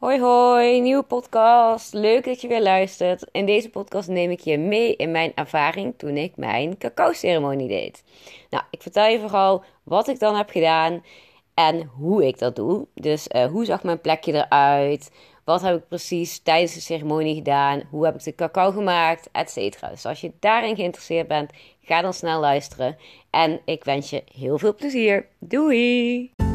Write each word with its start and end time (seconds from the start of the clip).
Hoi 0.00 0.20
hoi, 0.20 0.80
nieuwe 0.80 1.02
podcast. 1.02 1.94
Leuk 1.94 2.24
dat 2.24 2.40
je 2.40 2.48
weer 2.48 2.62
luistert. 2.62 3.26
In 3.32 3.46
deze 3.46 3.70
podcast 3.70 4.08
neem 4.08 4.30
ik 4.30 4.40
je 4.40 4.58
mee 4.58 4.96
in 4.96 5.10
mijn 5.10 5.32
ervaring 5.34 5.94
toen 5.96 6.16
ik 6.16 6.36
mijn 6.36 6.78
cacao-ceremonie 6.78 7.68
deed. 7.68 8.02
Nou, 8.50 8.64
ik 8.70 8.82
vertel 8.82 9.06
je 9.06 9.20
vooral 9.20 9.64
wat 9.82 10.08
ik 10.08 10.18
dan 10.18 10.36
heb 10.36 10.50
gedaan 10.50 11.04
en 11.54 11.82
hoe 11.82 12.26
ik 12.26 12.38
dat 12.38 12.56
doe. 12.56 12.86
Dus 12.94 13.28
uh, 13.28 13.44
hoe 13.44 13.64
zag 13.64 13.82
mijn 13.82 14.00
plekje 14.00 14.32
eruit? 14.32 15.10
Wat 15.44 15.62
heb 15.62 15.76
ik 15.76 15.88
precies 15.88 16.38
tijdens 16.38 16.74
de 16.74 16.80
ceremonie 16.80 17.34
gedaan? 17.34 17.82
Hoe 17.90 18.04
heb 18.04 18.14
ik 18.14 18.24
de 18.24 18.34
cacao 18.34 18.70
gemaakt? 18.70 19.28
Etcetera. 19.32 19.88
Dus 19.88 20.06
als 20.06 20.20
je 20.20 20.32
daarin 20.38 20.76
geïnteresseerd 20.76 21.28
bent, 21.28 21.50
ga 21.82 22.02
dan 22.02 22.14
snel 22.14 22.40
luisteren. 22.40 22.96
En 23.30 23.60
ik 23.64 23.84
wens 23.84 24.10
je 24.10 24.24
heel 24.34 24.58
veel 24.58 24.74
plezier. 24.74 25.26
Doei! 25.38 26.49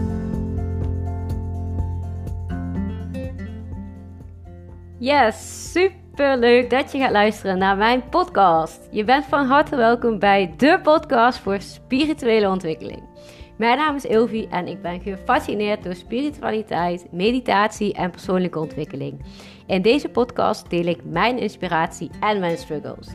Yes, 5.06 5.72
super 5.72 6.38
leuk 6.38 6.70
dat 6.70 6.92
je 6.92 6.98
gaat 6.98 7.12
luisteren 7.12 7.58
naar 7.58 7.78
mijn 7.78 8.10
podcast. 8.10 8.88
Je 8.92 9.04
bent 9.04 9.26
van 9.26 9.46
harte 9.46 9.76
welkom 9.76 10.20
bij 10.20 10.54
de 10.58 10.80
podcast 10.84 11.40
voor 11.40 11.62
spirituele 11.62 12.50
ontwikkeling. 12.50 13.04
Mijn 13.58 13.78
naam 13.78 13.96
is 13.96 14.06
Ilvi 14.06 14.48
en 14.50 14.68
ik 14.68 14.82
ben 14.82 15.02
gefascineerd 15.02 15.84
door 15.84 15.96
spiritualiteit, 15.96 17.08
meditatie 17.12 17.94
en 17.94 18.12
persoonlijke 18.12 18.60
ontwikkeling. 18.60 19.26
In 19.68 19.82
deze 19.82 20.10
podcast 20.10 20.70
deel 20.70 20.86
ik 20.86 21.06
mijn 21.06 21.38
inspiratie 21.38 22.10
en 22.20 22.40
mijn 22.40 22.58
struggles. 22.58 23.08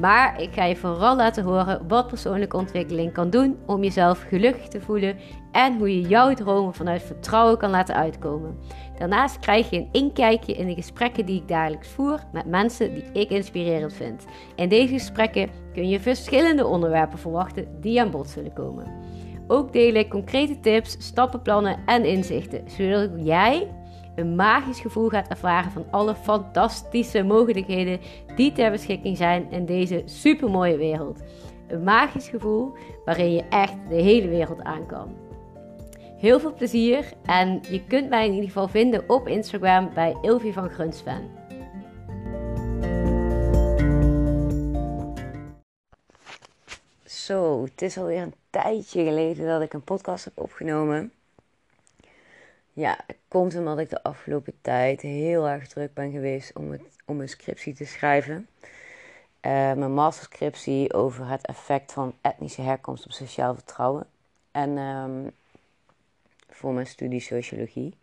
Maar 0.00 0.40
ik 0.42 0.52
ga 0.52 0.64
je 0.64 0.76
vooral 0.76 1.16
laten 1.16 1.44
horen 1.44 1.88
wat 1.88 2.06
persoonlijke 2.06 2.56
ontwikkeling 2.56 3.12
kan 3.12 3.30
doen 3.30 3.58
om 3.66 3.82
jezelf 3.82 4.24
gelukkig 4.28 4.68
te 4.68 4.80
voelen 4.80 5.16
en 5.58 5.78
hoe 5.78 6.00
je 6.00 6.08
jouw 6.08 6.34
dromen 6.34 6.74
vanuit 6.74 7.02
vertrouwen 7.02 7.58
kan 7.58 7.70
laten 7.70 7.94
uitkomen. 7.94 8.58
Daarnaast 8.98 9.38
krijg 9.38 9.70
je 9.70 9.76
een 9.76 9.88
inkijkje 9.92 10.52
in 10.52 10.66
de 10.66 10.74
gesprekken 10.74 11.26
die 11.26 11.40
ik 11.40 11.48
dagelijks 11.48 11.88
voer 11.88 12.20
met 12.32 12.46
mensen 12.46 12.94
die 12.94 13.04
ik 13.12 13.30
inspirerend 13.30 13.92
vind. 13.92 14.24
In 14.56 14.68
deze 14.68 14.92
gesprekken 14.92 15.48
kun 15.72 15.88
je 15.88 16.00
verschillende 16.00 16.66
onderwerpen 16.66 17.18
verwachten 17.18 17.80
die 17.80 18.00
aan 18.00 18.10
bod 18.10 18.28
zullen 18.28 18.52
komen. 18.52 18.86
Ook 19.46 19.72
deel 19.72 19.94
ik 19.94 20.08
concrete 20.08 20.60
tips, 20.60 20.96
stappenplannen 20.98 21.78
en 21.86 22.04
inzichten, 22.04 22.62
zodat 22.70 23.10
jij 23.16 23.68
een 24.14 24.34
magisch 24.34 24.80
gevoel 24.80 25.08
gaat 25.08 25.28
ervaren 25.28 25.70
van 25.70 25.86
alle 25.90 26.14
fantastische 26.14 27.22
mogelijkheden 27.22 28.00
die 28.36 28.52
ter 28.52 28.70
beschikking 28.70 29.16
zijn 29.16 29.50
in 29.50 29.66
deze 29.66 30.02
supermooie 30.04 30.76
wereld. 30.76 31.22
Een 31.68 31.82
magisch 31.82 32.28
gevoel 32.28 32.72
waarin 33.04 33.32
je 33.32 33.44
echt 33.48 33.76
de 33.88 34.02
hele 34.02 34.28
wereld 34.28 34.62
aan 34.62 34.86
kan. 34.86 35.27
Heel 36.18 36.40
veel 36.40 36.54
plezier 36.54 37.12
en 37.24 37.60
je 37.70 37.84
kunt 37.84 38.08
mij 38.08 38.26
in 38.26 38.32
ieder 38.32 38.46
geval 38.46 38.68
vinden 38.68 39.08
op 39.08 39.28
Instagram 39.28 39.94
bij 39.94 40.16
Ilvi 40.22 40.52
van 40.52 40.70
Grunsven. 40.70 41.30
Zo, 47.04 47.64
het 47.64 47.82
is 47.82 47.98
alweer 47.98 48.22
een 48.22 48.34
tijdje 48.50 49.04
geleden 49.04 49.46
dat 49.46 49.62
ik 49.62 49.72
een 49.72 49.82
podcast 49.82 50.24
heb 50.24 50.38
opgenomen. 50.38 51.12
Ja, 52.72 52.98
het 53.06 53.18
komt 53.28 53.56
omdat 53.56 53.78
ik 53.78 53.90
de 53.90 54.02
afgelopen 54.02 54.54
tijd 54.60 55.00
heel 55.00 55.48
erg 55.48 55.68
druk 55.68 55.94
ben 55.94 56.10
geweest 56.10 56.56
om, 56.56 56.76
om 57.04 57.20
een 57.20 57.28
scriptie 57.28 57.74
te 57.74 57.84
schrijven. 57.84 58.48
Uh, 59.42 59.72
mijn 59.72 59.94
masterscriptie 59.94 60.92
over 60.92 61.28
het 61.28 61.46
effect 61.46 61.92
van 61.92 62.14
etnische 62.20 62.62
herkomst 62.62 63.04
op 63.04 63.12
sociaal 63.12 63.54
vertrouwen. 63.54 64.06
En 64.50 64.78
um, 64.78 65.32
voor 66.58 66.72
mijn 66.72 66.86
studie 66.86 67.20
sociologie. 67.20 67.94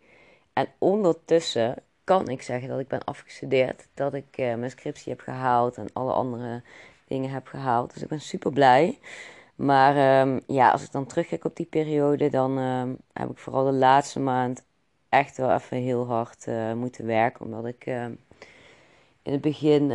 En 0.52 0.68
ondertussen 0.78 1.76
kan 2.04 2.28
ik 2.28 2.42
zeggen 2.42 2.68
dat 2.68 2.78
ik 2.78 2.88
ben 2.88 3.04
afgestudeerd. 3.04 3.88
Dat 3.94 4.14
ik 4.14 4.38
uh, 4.38 4.54
mijn 4.54 4.70
scriptie 4.70 5.12
heb 5.12 5.20
gehaald 5.20 5.76
en 5.76 5.88
alle 5.92 6.12
andere 6.12 6.62
dingen 7.08 7.30
heb 7.30 7.46
gehaald. 7.46 7.92
Dus 7.92 8.02
ik 8.02 8.08
ben 8.08 8.20
super 8.20 8.52
blij. 8.52 8.98
Maar 9.54 10.20
um, 10.20 10.40
ja, 10.46 10.70
als 10.70 10.82
ik 10.82 10.92
dan 10.92 11.06
terugkijk 11.06 11.44
op 11.44 11.56
die 11.56 11.66
periode, 11.66 12.30
dan 12.30 12.58
um, 12.58 12.96
heb 13.12 13.30
ik 13.30 13.38
vooral 13.38 13.64
de 13.64 13.72
laatste 13.72 14.20
maand 14.20 14.64
echt 15.08 15.36
wel 15.36 15.52
even 15.52 15.76
heel 15.76 16.06
hard 16.06 16.46
uh, 16.46 16.72
moeten 16.72 17.06
werken. 17.06 17.44
Omdat 17.44 17.66
ik 17.66 17.86
uh, 17.86 18.04
in 19.22 19.32
het 19.32 19.40
begin 19.40 19.90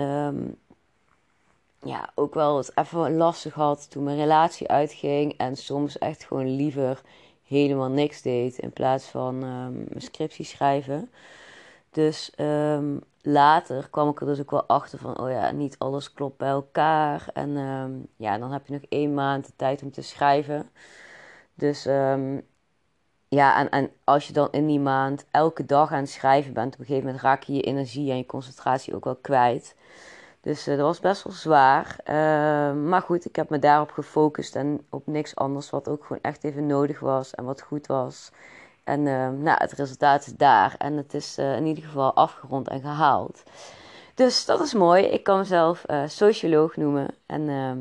ja, 1.83 2.09
ook 2.15 2.33
wel 2.33 2.57
het 2.57 2.71
even 2.75 3.15
lastig 3.15 3.53
had 3.53 3.89
toen 3.89 4.03
mijn 4.03 4.17
relatie 4.17 4.67
uitging. 4.67 5.37
En 5.37 5.55
soms 5.55 5.97
echt 5.97 6.25
gewoon 6.25 6.55
liever 6.55 7.01
helemaal 7.51 7.89
niks 7.89 8.21
deed 8.21 8.57
in 8.57 8.71
plaats 8.71 9.05
van 9.05 9.39
mijn 9.39 10.01
scriptie 10.01 10.45
schrijven. 10.45 11.09
Dus 11.91 12.31
um, 12.37 13.01
later 13.21 13.89
kwam 13.89 14.09
ik 14.09 14.19
er 14.19 14.25
dus 14.25 14.39
ook 14.39 14.51
wel 14.51 14.65
achter 14.65 14.99
van, 14.99 15.19
oh 15.19 15.29
ja, 15.29 15.51
niet 15.51 15.75
alles 15.77 16.13
klopt 16.13 16.37
bij 16.37 16.49
elkaar. 16.49 17.29
En 17.33 17.57
um, 17.57 18.07
ja, 18.15 18.37
dan 18.37 18.51
heb 18.51 18.67
je 18.67 18.73
nog 18.73 18.81
één 18.89 19.13
maand 19.13 19.45
de 19.45 19.51
tijd 19.55 19.83
om 19.83 19.91
te 19.91 20.01
schrijven. 20.01 20.69
Dus 21.53 21.85
um, 21.85 22.41
ja, 23.27 23.57
en, 23.59 23.69
en 23.69 23.91
als 24.03 24.27
je 24.27 24.33
dan 24.33 24.47
in 24.51 24.67
die 24.67 24.79
maand 24.79 25.25
elke 25.31 25.65
dag 25.65 25.91
aan 25.91 25.99
het 25.99 26.09
schrijven 26.09 26.53
bent, 26.53 26.73
op 26.73 26.79
een 26.79 26.85
gegeven 26.85 27.05
moment 27.05 27.23
raak 27.23 27.43
je 27.43 27.53
je 27.53 27.61
energie 27.61 28.11
en 28.11 28.17
je 28.17 28.25
concentratie 28.25 28.95
ook 28.95 29.03
wel 29.03 29.15
kwijt. 29.15 29.75
Dus 30.41 30.67
uh, 30.67 30.75
dat 30.75 30.85
was 30.85 30.99
best 30.99 31.23
wel 31.23 31.33
zwaar. 31.33 31.95
Uh, 32.05 32.83
maar 32.83 33.01
goed, 33.01 33.25
ik 33.25 33.35
heb 33.35 33.49
me 33.49 33.59
daarop 33.59 33.91
gefocust 33.91 34.55
en 34.55 34.85
op 34.89 35.07
niks 35.07 35.35
anders 35.35 35.69
wat 35.69 35.87
ook 35.87 36.05
gewoon 36.05 36.21
echt 36.21 36.43
even 36.43 36.65
nodig 36.65 36.99
was 36.99 37.35
en 37.35 37.45
wat 37.45 37.61
goed 37.61 37.87
was. 37.87 38.31
En 38.83 38.99
uh, 38.99 39.29
nou, 39.29 39.57
het 39.57 39.71
resultaat 39.71 40.25
is 40.25 40.33
daar. 40.33 40.75
En 40.77 40.97
het 40.97 41.13
is 41.13 41.39
uh, 41.39 41.55
in 41.55 41.65
ieder 41.65 41.83
geval 41.83 42.13
afgerond 42.13 42.67
en 42.67 42.81
gehaald. 42.81 43.43
Dus 44.15 44.45
dat 44.45 44.61
is 44.61 44.73
mooi. 44.73 45.03
Ik 45.03 45.23
kan 45.23 45.37
mezelf 45.37 45.83
uh, 45.87 46.03
socioloog 46.07 46.75
noemen. 46.75 47.07
En 47.25 47.49
ehm, 47.49 47.79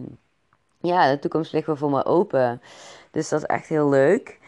ja, 0.80 1.10
de 1.10 1.18
toekomst 1.18 1.52
ligt 1.52 1.66
wel 1.66 1.76
voor 1.76 1.90
me 1.90 2.04
open. 2.04 2.62
Dus 3.10 3.28
dat 3.28 3.40
is 3.40 3.46
echt 3.46 3.66
heel 3.66 3.88
leuk. 3.88 4.38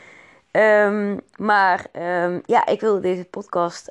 Maar 1.36 1.86
ja, 2.46 2.66
ik 2.66 2.80
wilde 2.80 3.00
deze 3.00 3.24
podcast 3.24 3.90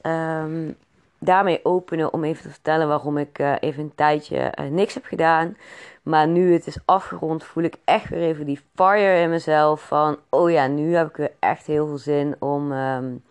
daarmee 1.24 1.66
openen 1.66 2.14
om 2.14 2.24
even 2.24 2.44
te 2.44 2.50
vertellen 2.50 2.88
waarom 2.88 3.18
ik 3.18 3.40
even 3.60 3.84
een 3.84 3.96
tijdje 3.96 4.54
niks 4.70 4.94
heb 4.94 5.06
gedaan. 5.06 5.58
Maar 6.02 6.28
nu 6.28 6.54
het 6.54 6.68
is 6.68 6.78
afgerond, 6.86 7.44
voel 7.44 7.64
ik 7.64 7.76
echt 7.84 8.10
weer 8.10 8.22
even 8.22 8.46
die 8.46 8.62
fire 8.76 9.22
in 9.22 9.30
mezelf. 9.30 9.82
Van, 9.82 10.18
oh 10.30 10.52
ja, 10.52 10.68
nu 10.68 10.96
heb 10.96 11.10
ik 11.10 11.16
weer 11.16 11.32
echt 11.40 11.66
heel 11.66 11.88
veel 11.88 11.98
zin 11.98 12.36
om 12.40 12.72
um, 12.72 13.24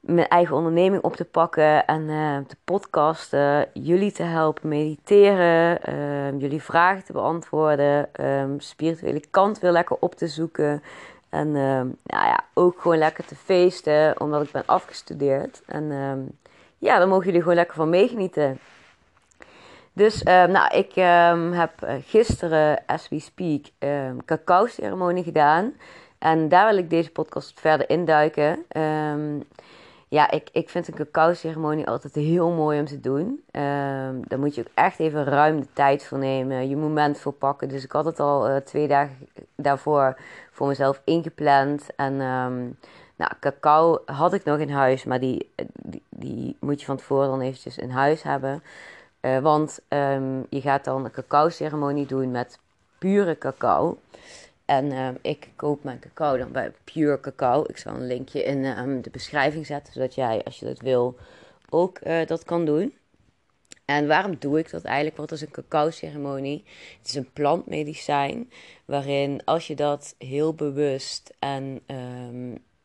mijn 0.00 0.28
eigen 0.28 0.56
onderneming 0.56 1.02
op 1.02 1.16
te 1.16 1.24
pakken 1.24 1.86
en 1.86 2.02
uh, 2.02 2.38
te 2.46 2.56
podcasten. 2.64 3.68
Jullie 3.72 4.12
te 4.12 4.22
helpen 4.22 4.68
mediteren, 4.68 5.78
uh, 5.88 6.40
jullie 6.40 6.62
vragen 6.62 7.04
te 7.04 7.12
beantwoorden. 7.12 8.08
Spirituele 8.58 9.22
kant 9.30 9.58
weer 9.58 9.72
lekker 9.72 9.96
op 10.00 10.14
te 10.14 10.26
zoeken. 10.26 10.82
En 11.28 11.52
nou 11.52 11.96
ja, 12.02 12.44
ook 12.54 12.80
gewoon 12.80 12.98
lekker 12.98 13.24
te 13.24 13.34
feesten, 13.36 14.20
omdat 14.20 14.42
ik 14.42 14.50
ben 14.50 14.62
afgestudeerd. 14.66 15.62
En 15.66 15.90
ja, 16.78 16.98
daar 16.98 17.08
mogen 17.08 17.24
jullie 17.24 17.40
gewoon 17.40 17.56
lekker 17.56 17.76
van 17.76 17.88
meegenieten. 17.88 18.58
Dus 19.92 20.20
um, 20.26 20.50
nou, 20.50 20.76
ik 20.76 20.96
um, 20.96 21.52
heb 21.52 21.82
eh, 21.82 21.94
gisteren, 22.04 22.82
as 22.86 23.08
we 23.08 23.18
speak, 23.18 23.60
um, 23.78 24.24
cacao-ceremonie 24.24 25.24
gedaan. 25.24 25.74
En 26.18 26.48
daar 26.48 26.68
wil 26.68 26.78
ik 26.78 26.90
deze 26.90 27.10
podcast 27.10 27.60
verder 27.60 27.90
induiken. 27.90 28.64
ja, 30.08 30.30
ik, 30.30 30.48
ik 30.52 30.68
vind 30.68 30.88
een 30.88 30.94
cacao-ceremonie 30.94 31.86
altijd 31.86 32.14
heel 32.14 32.50
mooi 32.50 32.78
om 32.78 32.86
te 32.86 33.00
doen. 33.00 33.42
daar 34.28 34.38
moet 34.38 34.54
je 34.54 34.60
ook 34.60 34.72
echt 34.74 34.98
even 34.98 35.24
ruim 35.24 35.60
de 35.60 35.66
tijd 35.72 36.04
voor 36.04 36.18
nemen, 36.18 36.68
je 36.68 36.76
moment 36.76 37.18
voor 37.18 37.32
pakken. 37.32 37.68
Dus 37.68 37.84
ik 37.84 37.92
had 37.92 38.04
het 38.04 38.20
al 38.20 38.50
uh, 38.50 38.56
twee 38.56 38.88
dagen 38.88 39.16
daarvoor 39.56 40.16
voor 40.50 40.66
mezelf 40.66 41.00
ingepland. 41.04 41.86
En 41.96 42.20
nou, 43.16 43.32
cacao 43.40 44.02
had 44.06 44.32
ik 44.32 44.44
nog 44.44 44.58
in 44.58 44.70
huis, 44.70 45.04
maar 45.04 45.20
die, 45.20 45.50
die, 45.72 46.02
die 46.08 46.56
moet 46.60 46.80
je 46.80 46.86
van 46.86 46.96
tevoren 46.96 47.28
dan 47.28 47.40
eventjes 47.40 47.78
in 47.78 47.90
huis 47.90 48.22
hebben. 48.22 48.62
Uh, 49.20 49.38
want 49.38 49.78
um, 49.88 50.46
je 50.50 50.60
gaat 50.60 50.84
dan 50.84 51.04
een 51.04 51.10
cacao-ceremonie 51.10 52.06
doen 52.06 52.30
met 52.30 52.58
pure 52.98 53.38
cacao. 53.38 53.98
En 54.64 54.84
uh, 54.84 55.08
ik 55.20 55.48
koop 55.56 55.84
mijn 55.84 55.98
cacao 55.98 56.36
dan 56.36 56.52
bij 56.52 56.72
Pure 56.84 57.20
Cacao. 57.20 57.64
Ik 57.66 57.76
zal 57.76 57.94
een 57.94 58.06
linkje 58.06 58.42
in 58.44 58.64
um, 58.64 59.02
de 59.02 59.10
beschrijving 59.10 59.66
zetten, 59.66 59.92
zodat 59.92 60.14
jij, 60.14 60.44
als 60.44 60.58
je 60.58 60.66
dat 60.66 60.80
wil, 60.80 61.16
ook 61.68 61.98
uh, 62.06 62.26
dat 62.26 62.44
kan 62.44 62.64
doen. 62.64 62.94
En 63.84 64.06
waarom 64.06 64.36
doe 64.38 64.58
ik 64.58 64.70
dat 64.70 64.84
eigenlijk? 64.84 65.16
Wat 65.16 65.32
is 65.32 65.40
een 65.40 65.50
cacao-ceremonie? 65.50 66.64
Het 66.98 67.08
is 67.08 67.14
een 67.14 67.32
plantmedicijn 67.32 68.50
waarin 68.84 69.40
als 69.44 69.66
je 69.66 69.74
dat 69.74 70.14
heel 70.18 70.54
bewust 70.54 71.34
en 71.38 71.80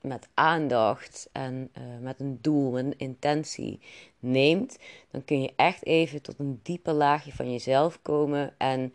met 0.01 0.27
aandacht 0.33 1.29
en 1.31 1.69
uh, 1.77 1.83
met 1.99 2.19
een 2.19 2.39
doel, 2.41 2.79
een 2.79 2.93
intentie 2.97 3.79
neemt, 4.19 4.77
dan 5.11 5.25
kun 5.25 5.41
je 5.41 5.53
echt 5.55 5.85
even 5.85 6.21
tot 6.21 6.39
een 6.39 6.59
dieper 6.63 6.93
laagje 6.93 7.31
van 7.31 7.51
jezelf 7.51 7.99
komen 8.01 8.53
en 8.57 8.93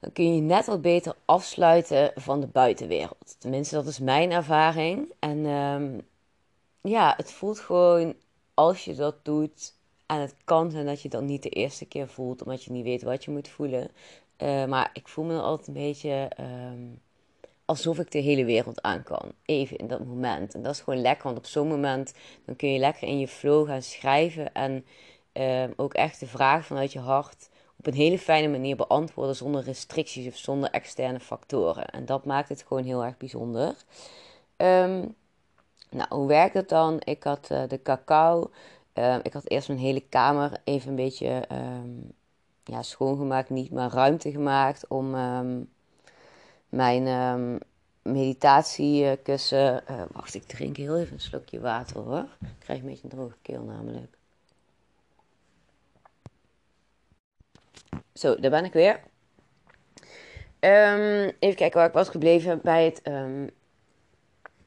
dan 0.00 0.12
kun 0.12 0.34
je 0.34 0.40
net 0.40 0.66
wat 0.66 0.82
beter 0.82 1.16
afsluiten 1.24 2.12
van 2.14 2.40
de 2.40 2.46
buitenwereld. 2.46 3.36
Tenminste, 3.38 3.74
dat 3.74 3.86
is 3.86 3.98
mijn 3.98 4.30
ervaring. 4.30 5.12
En 5.18 5.44
um, 5.44 6.00
ja, 6.80 7.14
het 7.16 7.32
voelt 7.32 7.60
gewoon 7.60 8.14
als 8.54 8.84
je 8.84 8.94
dat 8.94 9.24
doet. 9.24 9.74
En 10.06 10.20
het 10.20 10.34
kan 10.44 10.70
zijn 10.70 10.86
dat 10.86 11.02
je 11.02 11.08
dat 11.08 11.22
niet 11.22 11.42
de 11.42 11.48
eerste 11.48 11.86
keer 11.86 12.08
voelt, 12.08 12.42
omdat 12.42 12.64
je 12.64 12.72
niet 12.72 12.84
weet 12.84 13.02
wat 13.02 13.24
je 13.24 13.30
moet 13.30 13.48
voelen. 13.48 13.90
Uh, 14.38 14.64
maar 14.64 14.90
ik 14.92 15.08
voel 15.08 15.24
me 15.24 15.40
altijd 15.40 15.68
een 15.68 15.74
beetje 15.74 16.30
um, 16.40 17.00
alsof 17.66 17.98
ik 17.98 18.10
de 18.10 18.18
hele 18.18 18.44
wereld 18.44 18.82
aan 18.82 19.02
kan. 19.02 19.32
Even 19.44 19.76
in 19.76 19.86
dat 19.86 20.04
moment. 20.04 20.54
En 20.54 20.62
dat 20.62 20.74
is 20.74 20.80
gewoon 20.80 21.00
lekker, 21.00 21.24
want 21.24 21.38
op 21.38 21.46
zo'n 21.46 21.68
moment 21.68 22.14
dan 22.44 22.56
kun 22.56 22.72
je 22.72 22.78
lekker 22.78 23.08
in 23.08 23.18
je 23.18 23.28
flow 23.28 23.66
gaan 23.66 23.82
schrijven. 23.82 24.52
En 24.52 24.84
um, 25.32 25.72
ook 25.76 25.94
echt 25.94 26.20
de 26.20 26.26
vraag 26.26 26.66
vanuit 26.66 26.92
je 26.92 26.98
hart 26.98 27.48
op 27.76 27.86
een 27.86 27.94
hele 27.94 28.18
fijne 28.18 28.48
manier 28.48 28.76
beantwoorden 28.76 29.36
zonder 29.36 29.62
restricties 29.62 30.26
of 30.26 30.36
zonder 30.36 30.70
externe 30.70 31.20
factoren. 31.20 31.86
En 31.86 32.06
dat 32.06 32.24
maakt 32.24 32.48
het 32.48 32.64
gewoon 32.66 32.84
heel 32.84 33.04
erg 33.04 33.16
bijzonder. 33.16 33.74
Um, 34.56 35.14
nou, 35.90 36.08
hoe 36.08 36.26
werkt 36.26 36.54
het 36.54 36.68
dan? 36.68 37.00
Ik 37.04 37.22
had 37.22 37.48
uh, 37.52 37.62
de 37.68 37.82
cacao. 37.82 38.50
Uh, 38.94 39.16
ik 39.22 39.32
had 39.32 39.50
eerst 39.50 39.68
mijn 39.68 39.80
hele 39.80 40.00
kamer 40.00 40.60
even 40.64 40.88
een 40.88 40.96
beetje 40.96 41.46
ja, 42.64 42.82
schoongemaakt. 42.82 43.50
Niet, 43.50 43.70
maar 43.70 43.90
ruimte 43.90 44.30
gemaakt 44.30 44.88
om 44.88 45.14
mijn 46.68 47.06
um, 47.06 47.58
meditatiekussen... 48.02 49.84
Uh, 49.90 50.02
wacht, 50.12 50.34
ik 50.34 50.42
drink 50.42 50.76
heel 50.76 50.98
even 50.98 51.12
een 51.12 51.20
slokje 51.20 51.60
water 51.60 51.96
hoor. 52.00 52.26
Ik 52.40 52.48
krijg 52.58 52.80
een 52.80 52.86
beetje 52.86 53.04
een 53.04 53.10
droge 53.10 53.36
keel 53.42 53.62
namelijk. 53.62 54.16
Zo, 58.12 58.36
daar 58.36 58.50
ben 58.50 58.64
ik 58.64 58.72
weer. 58.72 59.00
even 61.38 61.56
kijken 61.56 61.78
waar 61.78 61.86
ik 61.86 61.92
was 61.92 62.08
gebleven 62.08 62.60
bij 62.62 62.84
het 62.84 63.02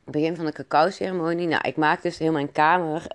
begin 0.04 0.36
van 0.36 0.46
de 0.46 0.52
cacao-ceremonie. 0.52 1.48
Nou, 1.48 1.68
ik 1.68 1.76
maak 1.76 2.02
dus 2.02 2.18
heel 2.18 2.32
mijn 2.32 2.52
kamer 2.52 3.08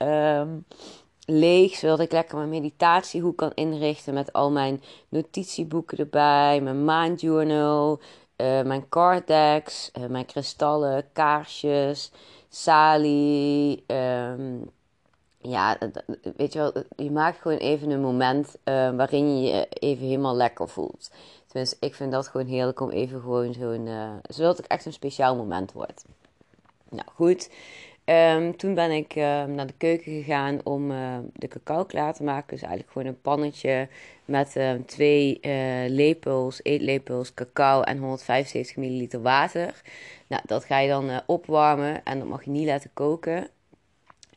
leeg, 1.27 1.75
zodat 1.75 2.01
ik 2.01 2.13
lekker 2.13 2.37
mijn 2.37 2.49
meditatiehoek 2.49 3.37
kan 3.37 3.53
inrichten 3.55 4.15
met 4.15 4.33
al 4.33 4.51
mijn 4.51 4.83
notitieboeken 5.09 5.99
erbij, 5.99 6.61
mijn 6.61 6.85
maandjournal, 6.85 8.01
uh, 8.37 8.63
mijn 8.63 8.89
card 8.89 9.27
decks, 9.27 9.91
uh, 9.99 10.07
mijn 10.07 10.27
kristallen, 10.27 11.05
kaarsjes, 11.13 12.13
salie. 12.49 13.85
Um, 13.87 14.71
ja, 15.39 15.79
weet 16.37 16.53
je 16.53 16.59
wel, 16.59 16.73
je 16.97 17.11
maakt 17.11 17.41
gewoon 17.41 17.59
even 17.59 17.91
een 17.91 18.01
moment 18.01 18.57
uh, 18.65 18.97
waarin 18.97 19.37
je 19.37 19.53
je 19.53 19.67
even 19.69 20.07
helemaal 20.07 20.37
lekker 20.37 20.69
voelt. 20.69 21.11
Tenminste, 21.47 21.77
ik 21.81 21.95
vind 21.95 22.13
dat 22.13 22.29
gewoon 22.29 22.47
heerlijk 22.47 22.81
om 22.81 22.91
even 22.91 23.21
gewoon 23.21 23.53
zo'n... 23.53 23.89
zodat 24.23 24.57
het 24.57 24.67
echt 24.67 24.87
een 24.87 24.93
speciaal 24.93 25.37
moment 25.37 25.73
wordt. 25.73 26.05
Nou 26.89 27.09
goed, 27.15 27.51
ehm, 28.05 28.53
toen 28.53 28.75
ben 28.75 28.91
ik 28.91 29.15
ehm, 29.15 29.55
naar 29.55 29.67
de 29.67 29.75
keuken 29.79 30.13
gegaan 30.13 30.61
om 30.65 30.91
uh, 30.91 31.19
de 31.33 31.49
cacao 31.49 31.85
klaar 31.85 32.15
te 32.15 32.23
maken. 32.23 32.49
Dus 32.49 32.63
eigenlijk 32.63 32.93
gewoon 32.93 33.09
een 33.09 33.21
pannetje 33.21 33.89
met 34.25 34.57
uh, 34.57 34.73
twee 34.87 35.39
uh, 35.43 35.53
lepels, 35.89 36.61
eetlepels 36.63 37.35
cacao 37.35 37.83
en 37.83 37.99
175 37.99 38.77
milliliter 38.77 39.23
water. 39.23 39.83
Nou, 40.27 40.43
dat 40.47 40.65
ga 40.65 40.79
je 40.79 40.89
dan 40.89 41.11
eh, 41.11 41.19
opwarmen 41.27 42.05
en 42.05 42.19
dat 42.19 42.29
mag 42.29 42.45
je 42.45 42.51
niet 42.51 42.67
laten 42.67 42.91
koken. 42.95 43.49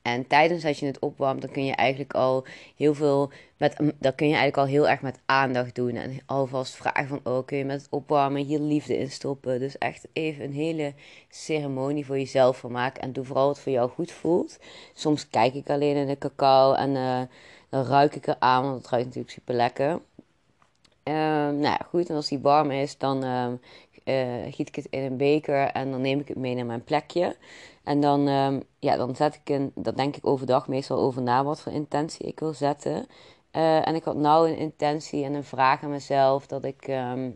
En 0.08 0.28
tijdens 0.28 0.64
dat 0.64 0.80
je 0.80 0.86
het 0.86 1.00
opwarmt, 1.00 1.42
dan 1.42 1.52
kun 1.52 1.66
je 1.66 1.76
eigenlijk 1.76 2.14
al 2.14 2.46
heel 2.76 2.94
veel 2.94 3.32
met, 3.58 3.76
dan 4.00 4.16
kun 4.16 4.28
je 4.28 4.36
eigenlijk 4.36 4.58
al 4.58 4.66
heel 4.66 4.90
erg 4.90 5.02
met 5.02 5.20
aandacht 5.26 5.76
doen. 5.76 5.96
En 5.96 6.20
alvast 6.26 6.76
vragen 6.76 7.08
van, 7.08 7.20
oh, 7.24 7.46
kun 7.46 7.58
je 7.58 7.66
met 7.66 7.82
het 7.82 7.92
opwarmen 7.92 8.46
hier 8.46 8.60
liefde 8.60 8.98
in 8.98 9.12
stoppen? 9.12 9.60
Dus 9.60 9.78
echt 9.78 10.08
even 10.14 10.44
een 10.44 10.54
hele 10.54 10.94
ceremonie 11.30 12.06
voor 12.06 12.18
jezelf 12.18 12.58
van 12.58 12.72
maken. 12.72 13.02
En 13.02 13.14
doe 13.14 13.26
vooral 13.26 13.48
wat 13.48 13.60
voor 13.60 13.72
jou 13.72 13.90
goed 13.90 14.12
voelt. 14.12 14.60
Soms 14.94 15.30
kijk 15.30 15.54
ik 15.54 15.70
alleen 15.70 15.96
in 15.96 16.08
de 16.08 16.18
cacao 16.18 16.74
en 16.74 16.90
uh, 16.90 17.22
dan 17.70 17.86
ruik 17.86 18.16
ik 18.16 18.28
er 18.28 18.36
aan, 18.40 18.64
want 18.64 18.78
het 18.78 18.88
ruikt 18.88 19.06
natuurlijk 19.06 19.34
super 19.34 19.56
lekker. 19.56 20.00
Uh, 21.04 21.14
nou 21.14 21.62
ja, 21.62 21.80
goed. 21.90 22.10
En 22.10 22.16
als 22.16 22.28
die 22.28 22.40
warm 22.40 22.72
is, 22.72 22.98
dan 22.98 23.24
uh, 23.26 23.48
uh, 24.06 24.54
giet 24.54 24.68
ik 24.68 24.76
het 24.76 24.88
in 24.90 25.04
een 25.04 25.18
beker 25.18 25.68
en 25.68 25.92
dan 25.92 26.02
neem 26.02 26.20
ik 26.20 26.28
het 26.28 26.38
mee 26.38 26.56
naar 26.56 26.66
mijn 26.66 26.84
plekje. 26.84 27.36
En 27.88 28.02
dan, 28.02 28.28
um, 28.28 28.64
ja, 28.80 28.96
dan 28.96 29.16
zet 29.16 29.36
ik 29.36 29.50
een, 29.50 29.72
dat 29.76 29.98
denk 29.98 30.16
ik 30.16 30.28
overdag 30.28 30.68
meestal 30.68 31.00
over 31.00 31.22
na 31.22 31.44
wat 31.44 31.62
voor 31.62 31.72
intentie 31.72 32.28
ik 32.28 32.40
wil 32.40 32.54
zetten. 32.54 33.08
Uh, 33.52 33.88
en 33.88 33.96
ik 33.96 34.04
had 34.04 34.16
nou 34.16 34.50
een 34.50 34.58
intentie 34.58 35.24
en 35.24 35.34
een 35.34 35.44
vraag 35.44 35.84
aan 35.84 35.90
mezelf 35.90 36.48
dat 36.48 36.64
ik 36.64 36.88
um, 36.88 37.36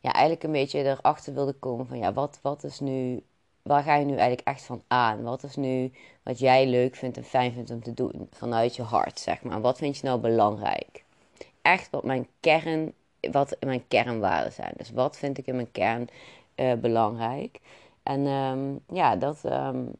ja, 0.00 0.12
eigenlijk 0.12 0.42
een 0.42 0.52
beetje 0.52 0.82
erachter 0.82 1.34
wilde 1.34 1.52
komen 1.52 1.86
van 1.86 1.98
ja, 1.98 2.12
wat, 2.12 2.38
wat 2.42 2.64
is 2.64 2.80
nu, 2.80 3.22
waar 3.62 3.82
ga 3.82 3.94
je 3.94 4.04
nu 4.04 4.16
eigenlijk 4.16 4.48
echt 4.48 4.62
van 4.62 4.82
aan? 4.86 5.22
Wat 5.22 5.42
is 5.42 5.56
nu 5.56 5.92
wat 6.22 6.38
jij 6.38 6.66
leuk 6.66 6.96
vindt 6.96 7.16
en 7.16 7.24
fijn 7.24 7.52
vindt 7.52 7.70
om 7.70 7.82
te 7.82 7.94
doen 7.94 8.28
vanuit 8.30 8.76
je 8.76 8.82
hart, 8.82 9.20
zeg 9.20 9.42
maar. 9.42 9.60
Wat 9.60 9.78
vind 9.78 9.96
je 9.96 10.06
nou 10.06 10.20
belangrijk? 10.20 11.04
Echt 11.62 11.90
wat 11.90 12.04
mijn 12.04 12.26
kern 12.40 12.92
wat 13.20 13.56
mijn 13.60 13.88
kernwaarden 13.88 14.52
zijn. 14.52 14.72
Dus 14.76 14.90
wat 14.90 15.16
vind 15.16 15.38
ik 15.38 15.46
in 15.46 15.54
mijn 15.54 15.72
kern 15.72 16.08
uh, 16.56 16.72
belangrijk? 16.72 17.60
En 18.08 18.26
um, 18.26 18.80
ja, 18.92 19.16
dat, 19.16 19.44
um, 19.44 19.92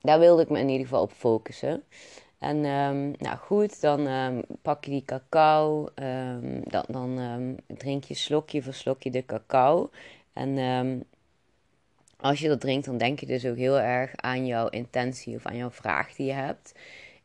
daar 0.00 0.18
wilde 0.18 0.42
ik 0.42 0.48
me 0.48 0.58
in 0.58 0.68
ieder 0.68 0.86
geval 0.86 1.02
op 1.02 1.12
focussen. 1.12 1.82
En 2.38 2.64
um, 2.64 3.14
nou 3.18 3.36
goed, 3.36 3.80
dan 3.80 4.08
pak 4.62 4.84
je 4.84 4.90
die 4.90 5.04
cacao. 5.04 5.88
dan 6.64 6.84
dan 6.88 7.18
drink 7.66 8.04
je 8.04 8.14
slokje 8.14 8.62
voor 8.62 8.74
slokje 8.74 9.10
de 9.10 9.24
cacao. 9.26 9.90
En 10.32 11.06
als 12.20 12.40
je 12.40 12.48
dat 12.48 12.60
drinkt, 12.60 12.86
dan 12.86 12.98
denk 12.98 13.20
je 13.20 13.26
dus 13.26 13.46
ook 13.46 13.56
heel 13.56 13.78
erg 13.80 14.16
aan 14.16 14.46
jouw 14.46 14.68
intentie 14.68 15.36
of 15.36 15.46
aan 15.46 15.56
jouw 15.56 15.70
vraag 15.70 16.14
die 16.14 16.26
je 16.26 16.32
hebt. 16.32 16.72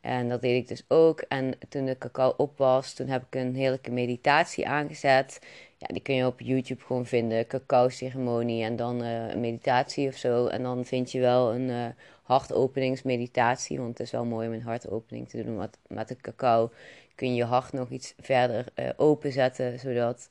En 0.02 0.30
dat 0.30 0.42
deed 0.42 0.62
ik 0.62 0.68
dus 0.68 0.84
ook. 0.88 1.20
En 1.20 1.58
toen 1.70 1.86
de 1.86 1.98
cacao 1.98 2.34
op 2.38 2.58
was, 2.58 2.94
toen 2.94 3.08
heb 3.08 3.24
ik 3.30 3.36
een 3.36 3.56
heerlijke 3.56 3.92
meditatie 3.92 4.68
aangezet. 4.68 5.40
Ja, 5.84 5.94
die 5.94 6.02
kun 6.02 6.16
je 6.16 6.26
op 6.26 6.40
YouTube 6.40 6.84
gewoon 6.84 7.06
vinden. 7.06 7.48
Cacao 7.48 7.90
ceremonie 7.90 8.64
en 8.64 8.76
dan 8.76 9.04
uh, 9.04 9.30
een 9.30 9.40
meditatie 9.40 10.08
of 10.08 10.16
zo. 10.16 10.48
En 10.48 10.64
dan 10.64 10.86
vind 10.86 11.12
je 11.12 11.20
wel 11.20 11.54
een 11.54 11.70
uh, 11.70 11.86
hartopeningsmeditatie. 12.24 13.78
Want 13.78 13.90
het 13.90 14.00
is 14.00 14.12
wel 14.12 14.26
mooi 14.26 14.48
om 14.48 14.54
een 14.54 14.62
hartopening 14.62 15.30
te 15.30 15.44
doen. 15.44 15.56
Met, 15.58 15.78
met 15.88 16.08
de 16.08 16.16
cacao 16.16 16.72
kun 17.16 17.28
je 17.28 17.36
je 17.36 17.44
hart 17.44 17.74
nog 17.74 17.90
iets 17.90 18.14
verder 18.20 18.66
uh, 18.76 18.90
openzetten. 18.98 19.80
Zodat 19.80 20.30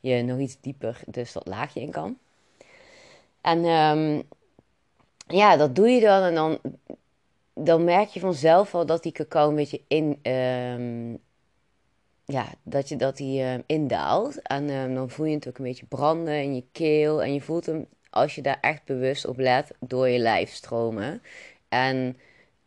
je 0.00 0.22
nog 0.22 0.38
iets 0.38 0.60
dieper 0.60 1.00
dus 1.06 1.32
dat 1.32 1.46
laagje 1.46 1.80
in 1.80 1.90
kan. 1.90 2.18
En 3.40 3.64
um, 3.64 4.22
ja, 5.26 5.56
dat 5.56 5.74
doe 5.74 5.88
je 5.88 6.00
dan. 6.00 6.22
En 6.22 6.34
dan 6.34 6.58
dan 7.54 7.84
merk 7.84 8.08
je 8.08 8.20
vanzelf 8.20 8.74
al 8.74 8.86
dat 8.86 9.02
die 9.02 9.12
cacao 9.12 9.48
een 9.48 9.54
beetje 9.54 9.80
in. 9.88 10.18
Um, 10.32 11.26
ja, 12.32 12.46
dat 12.62 12.88
je 12.88 12.96
dat 12.96 13.16
die 13.16 13.42
uh, 13.42 13.54
indaalt. 13.66 14.42
En 14.42 14.70
um, 14.70 14.94
dan 14.94 15.10
voel 15.10 15.26
je 15.26 15.34
het 15.34 15.48
ook 15.48 15.58
een 15.58 15.64
beetje 15.64 15.86
branden 15.86 16.42
in 16.42 16.54
je 16.54 16.64
keel. 16.72 17.22
En 17.22 17.34
je 17.34 17.40
voelt 17.40 17.66
hem, 17.66 17.86
als 18.10 18.34
je 18.34 18.42
daar 18.42 18.58
echt 18.60 18.84
bewust 18.84 19.26
op 19.26 19.38
let, 19.38 19.70
door 19.80 20.08
je 20.08 20.18
lijf 20.18 20.52
stromen. 20.52 21.22
En 21.68 22.18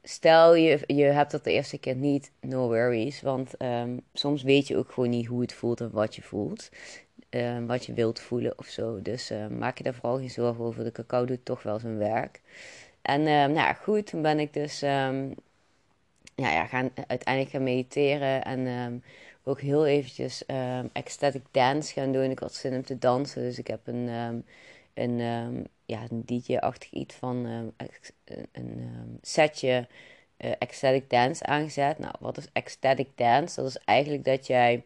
stel 0.03 0.55
je, 0.55 0.83
je 0.87 1.03
hebt 1.03 1.31
dat 1.31 1.43
de 1.43 1.51
eerste 1.51 1.77
keer 1.77 1.95
niet, 1.95 2.31
no 2.39 2.67
worries. 2.67 3.21
Want 3.21 3.61
um, 3.61 4.01
soms 4.13 4.43
weet 4.43 4.67
je 4.67 4.77
ook 4.77 4.91
gewoon 4.91 5.09
niet 5.09 5.25
hoe 5.25 5.41
het 5.41 5.53
voelt 5.53 5.81
en 5.81 5.91
wat 5.91 6.15
je 6.15 6.21
voelt. 6.21 6.69
wat 7.67 7.85
je 7.85 7.93
wilt 7.93 8.19
voelen 8.19 8.57
of 8.57 8.65
zo. 8.67 9.01
Dus 9.01 9.31
maak 9.49 9.77
je 9.77 9.83
daar 9.83 9.93
vooral 9.93 10.17
geen 10.17 10.29
zorgen 10.29 10.63
over. 10.63 10.83
De 10.83 10.91
cacao 10.91 11.25
doet 11.25 11.45
toch 11.45 11.63
wel 11.63 11.79
zijn 11.79 11.97
werk. 11.97 12.41
En 13.01 13.23
nou 13.23 13.53
ja, 13.53 13.73
goed, 13.73 14.05
toen 14.05 14.21
ben 14.21 14.39
ik 14.39 14.53
dus 14.53 14.79
ja, 14.79 16.51
ja, 16.51 16.65
gaan, 16.65 16.91
uiteindelijk 17.07 17.49
gaan 17.49 17.63
mediteren. 17.63 18.43
En 18.43 19.03
ook 19.43 19.61
heel 19.61 19.85
eventjes 19.85 20.43
um, 20.47 20.89
ecstatic 20.93 21.43
dance 21.51 21.93
gaan 21.93 22.11
doen. 22.11 22.31
Ik 22.31 22.39
had 22.39 22.53
zin 22.53 22.73
om 22.73 22.83
te 22.83 22.97
dansen, 22.97 23.41
dus 23.41 23.59
ik 23.59 23.67
heb 23.67 23.87
een, 23.87 24.43
een, 24.93 25.67
ja, 25.85 26.01
een 26.09 26.25
DJ-achtig 26.25 26.91
iets 26.91 27.15
van 27.15 27.45
een 28.51 29.19
setje 29.21 29.87
uh, 30.37 30.51
ecstatic 30.59 31.09
dance 31.09 31.45
aangezet. 31.45 31.99
Nou, 31.99 32.13
wat 32.19 32.37
is 32.37 32.47
ecstatic 32.53 33.07
dance? 33.15 33.61
Dat 33.61 33.69
is 33.69 33.77
eigenlijk 33.85 34.25
dat 34.25 34.47
jij 34.47 34.83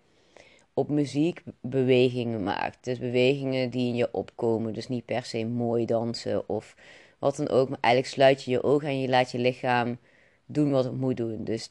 op 0.73 0.89
muziek 0.89 1.43
bewegingen 1.61 2.43
maakt. 2.43 2.83
Dus 2.83 2.99
bewegingen 2.99 3.69
die 3.69 3.87
in 3.87 3.95
je 3.95 4.13
opkomen. 4.13 4.73
Dus 4.73 4.87
niet 4.87 5.05
per 5.05 5.25
se 5.25 5.45
mooi 5.45 5.85
dansen 5.85 6.49
of 6.49 6.75
wat 7.19 7.35
dan 7.35 7.49
ook. 7.49 7.69
Maar 7.69 7.77
eigenlijk 7.81 8.13
sluit 8.13 8.43
je 8.43 8.51
je 8.51 8.63
ogen 8.63 8.87
en 8.87 9.01
je 9.01 9.09
laat 9.09 9.31
je 9.31 9.37
lichaam 9.37 9.97
doen 10.45 10.71
wat 10.71 10.83
het 10.83 10.97
moet 10.97 11.17
doen. 11.17 11.43
Dus 11.43 11.69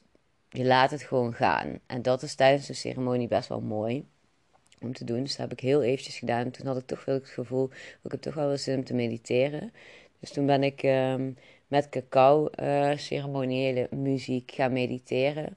je 0.57 0.65
laat 0.65 0.91
het 0.91 1.03
gewoon 1.03 1.35
gaan. 1.35 1.79
En 1.87 2.03
dat 2.03 2.23
is 2.23 2.35
tijdens 2.35 2.67
de 2.67 2.73
ceremonie 2.73 3.29
best 3.29 3.49
wel 3.49 3.61
mooi 3.61 4.07
om 4.81 4.93
te 4.93 5.05
doen. 5.05 5.23
Dus 5.23 5.31
dat 5.31 5.49
heb 5.49 5.53
ik 5.53 5.61
heel 5.61 5.83
eventjes 5.83 6.19
gedaan. 6.19 6.51
Toen 6.51 6.67
had 6.67 6.77
ik 6.77 6.87
toch 6.87 7.05
wel 7.05 7.15
het 7.15 7.29
gevoel, 7.29 7.71
ik 8.03 8.11
heb 8.11 8.21
toch 8.21 8.35
wel 8.35 8.47
wel 8.47 8.57
zin 8.57 8.77
om 8.77 8.85
te 8.85 8.95
mediteren. 8.95 9.73
Dus 10.21 10.33
toen 10.33 10.47
ben 10.47 10.63
ik 10.63 10.83
um, 10.83 11.37
met 11.69 11.89
cacao 11.89 12.49
uh, 12.61 12.97
ceremoniële 12.97 13.89
muziek 13.91 14.53
gaan 14.55 14.73
mediteren. 14.73 15.57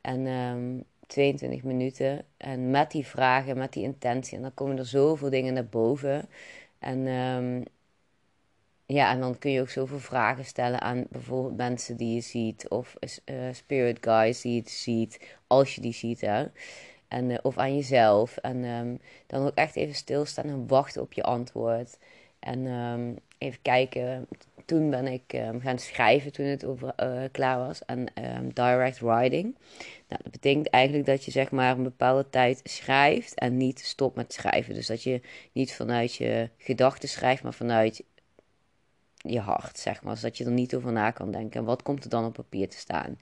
En 0.00 0.26
um, 0.26 0.84
22 1.06 1.62
minuten. 1.62 2.24
En 2.36 2.70
met 2.70 2.90
die 2.90 3.06
vragen, 3.06 3.58
met 3.58 3.72
die 3.72 3.82
intentie. 3.82 4.36
En 4.36 4.42
dan 4.42 4.54
komen 4.54 4.78
er 4.78 4.86
zoveel 4.86 5.30
dingen 5.30 5.54
naar 5.54 5.66
boven. 5.66 6.28
En 6.78 7.06
um, 7.06 7.62
ja, 8.86 9.10
en 9.10 9.20
dan 9.20 9.38
kun 9.38 9.50
je 9.50 9.60
ook 9.60 9.68
zoveel 9.68 9.98
vragen 9.98 10.44
stellen 10.44 10.80
aan 10.80 11.06
bijvoorbeeld 11.10 11.56
mensen 11.56 11.96
die 11.96 12.14
je 12.14 12.20
ziet. 12.20 12.68
Of 12.68 12.94
uh, 13.24 13.36
spirit 13.52 13.98
guides 14.00 14.40
die 14.40 14.54
je 14.54 14.70
ziet, 14.70 15.36
als 15.46 15.74
je 15.74 15.80
die 15.80 15.92
ziet. 15.92 16.20
Hè? 16.20 16.46
En, 17.08 17.30
uh, 17.30 17.38
of 17.42 17.58
aan 17.58 17.74
jezelf. 17.76 18.36
En 18.36 18.64
um, 18.64 19.00
dan 19.26 19.46
ook 19.46 19.54
echt 19.54 19.76
even 19.76 19.94
stilstaan 19.94 20.44
en 20.44 20.66
wachten 20.66 21.02
op 21.02 21.12
je 21.12 21.22
antwoord. 21.22 21.98
En 22.38 22.66
um, 22.66 23.16
even 23.38 23.62
kijken. 23.62 24.26
Toen 24.64 24.90
ben 24.90 25.06
ik 25.06 25.32
um, 25.32 25.60
gaan 25.60 25.78
schrijven 25.78 26.32
toen 26.32 26.46
het 26.46 26.64
over, 26.64 26.94
klaar 27.32 27.58
was. 27.58 27.84
En 27.84 28.06
direct 28.52 29.00
writing. 29.00 29.56
Nou, 30.08 30.22
dat 30.22 30.32
betekent 30.32 30.70
eigenlijk 30.70 31.06
dat 31.06 31.24
je 31.24 31.30
zeg 31.30 31.50
maar 31.50 31.76
een 31.76 31.82
bepaalde 31.82 32.30
tijd 32.30 32.60
schrijft 32.64 33.34
en 33.34 33.56
niet 33.56 33.80
stopt 33.80 34.16
met 34.16 34.32
schrijven. 34.32 34.74
Dus 34.74 34.86
dat 34.86 35.02
je 35.02 35.20
niet 35.52 35.74
vanuit 35.74 36.14
je 36.14 36.50
gedachten 36.58 37.08
schrijft, 37.08 37.42
maar 37.42 37.54
vanuit 37.54 38.04
je 39.28 39.40
hart, 39.40 39.78
zeg 39.78 40.02
maar. 40.02 40.16
Zodat 40.16 40.38
je 40.38 40.44
er 40.44 40.50
niet 40.50 40.74
over 40.74 40.92
na 40.92 41.10
kan 41.10 41.30
denken. 41.30 41.60
En 41.60 41.66
wat 41.66 41.82
komt 41.82 42.04
er 42.04 42.10
dan 42.10 42.24
op 42.24 42.32
papier 42.32 42.68
te 42.68 42.78
staan? 42.78 43.18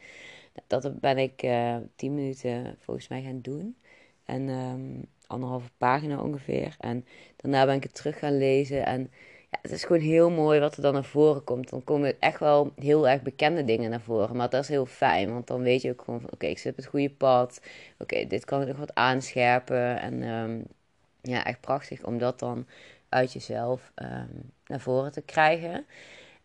Dat 0.67 1.01
ben 1.01 1.19
ik 1.19 1.43
uh, 1.43 1.77
tien 1.97 2.15
minuten 2.15 2.77
volgens 2.81 3.09
mij 3.09 3.23
gaan 3.23 3.41
doen. 3.41 3.77
En 4.25 4.49
um, 4.49 5.07
anderhalve 5.27 5.71
pagina 5.77 6.21
ongeveer. 6.21 6.77
En 6.79 7.07
daarna 7.37 7.67
ben 7.67 7.75
ik 7.75 7.83
het 7.83 7.95
terug 7.95 8.19
gaan 8.19 8.39
lezen. 8.39 8.87
En 8.87 9.11
ja, 9.51 9.59
het 9.63 9.71
is 9.71 9.85
gewoon 9.85 10.03
heel 10.03 10.31
mooi 10.31 10.61
wat 10.61 10.77
er 10.77 10.83
dan 10.83 10.93
naar 10.93 11.05
voren 11.05 11.45
komt. 11.45 11.71
Dan 11.71 11.85
komen 11.85 12.21
echt 12.21 12.41
wel 12.41 12.73
heel 12.77 13.09
erg 13.09 13.23
bekende 13.23 13.65
dingen 13.65 13.91
naar 13.91 14.01
voren. 14.01 14.37
Maar 14.37 14.51
dat 14.51 14.63
is 14.63 14.69
heel 14.69 14.87
fijn. 14.87 15.33
Want 15.33 15.47
dan 15.47 15.63
weet 15.63 15.83
je 15.83 15.91
ook 15.91 16.03
gewoon 16.03 16.21
van 16.21 16.33
oké, 16.33 16.47
ik 16.47 16.59
zit 16.59 16.71
op 16.71 16.77
het 16.77 16.87
goede 16.87 17.11
pad. 17.11 17.61
Oké, 17.99 18.27
dit 18.27 18.45
kan 18.45 18.63
ik 18.63 18.69
nog 18.69 18.77
wat 18.77 18.95
aanscherpen. 18.95 20.01
En 20.01 20.23
um, 20.23 20.65
ja, 21.21 21.45
echt 21.45 21.61
prachtig 21.61 22.05
om 22.05 22.19
dat 22.19 22.39
dan 22.39 22.67
uit 23.09 23.33
jezelf 23.33 23.93
um, 23.95 24.53
naar 24.67 24.81
voren 24.81 25.13
te 25.13 25.23
krijgen. 25.23 25.87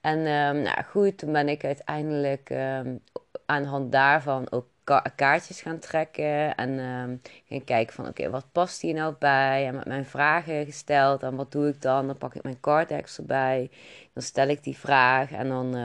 En 0.02 0.18
um, 0.18 0.62
nou 0.62 0.84
goed, 0.84 1.18
toen 1.18 1.32
ben 1.32 1.50
ik 1.50 1.64
uiteindelijk 1.64 2.50
um, 2.50 3.02
aan 3.46 3.62
de 3.62 3.68
hand 3.68 3.92
daarvan 3.92 4.52
ook 4.52 4.66
ka 4.84 5.04
kaartjes 5.16 5.62
gaan 5.62 5.80
trekken. 5.80 6.56
En 6.56 6.70
um, 6.80 7.22
gaan 7.50 7.64
kijken 7.64 7.94
van 7.94 8.08
oké, 8.08 8.30
wat 8.30 8.46
past 8.52 8.82
hier 8.82 8.94
nou 8.94 9.16
bij? 9.20 9.68
En 9.68 9.76
met 9.76 9.86
mijn 9.86 10.06
vragen 10.06 10.66
gesteld. 10.66 11.24
En 11.24 11.36
wat 11.36 11.52
doe 11.52 11.68
ik 11.68 11.82
dan? 11.82 12.08
Dan 12.08 12.18
pak 12.18 12.36
ik 12.36 12.44
mijn 12.44 12.60
carddex 12.60 13.18
erbij. 13.18 13.70
Dan 14.14 14.24
stel 14.24 14.48
ik 14.48 14.64
die 14.64 14.78
vraag 14.78 15.32
en 15.32 15.48
dan... 15.48 15.76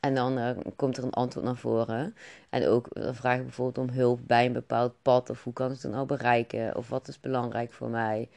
En 0.00 0.14
dan 0.14 0.62
komt 0.76 0.96
er 0.96 1.04
een 1.04 1.10
antwoord 1.12 1.46
naar 1.46 1.56
voren. 1.56 2.16
En 2.50 2.66
ook 2.66 2.88
dan 2.90 3.14
vraag 3.14 3.36
ik 3.36 3.42
bijvoorbeeld 3.42 3.88
om 3.88 3.94
hulp 3.94 4.20
bij 4.22 4.46
een 4.46 4.52
bepaald 4.52 4.94
pad. 5.02 5.30
Of 5.30 5.44
hoe 5.44 5.52
kan 5.52 5.72
ik 5.72 5.82
het 5.82 5.90
nou 5.90 6.06
bereiken? 6.06 6.76
Of 6.76 6.88
wat 6.88 7.08
is 7.08 7.20
belangrijk 7.20 7.72
voor 7.72 7.88
mij? 7.88 8.28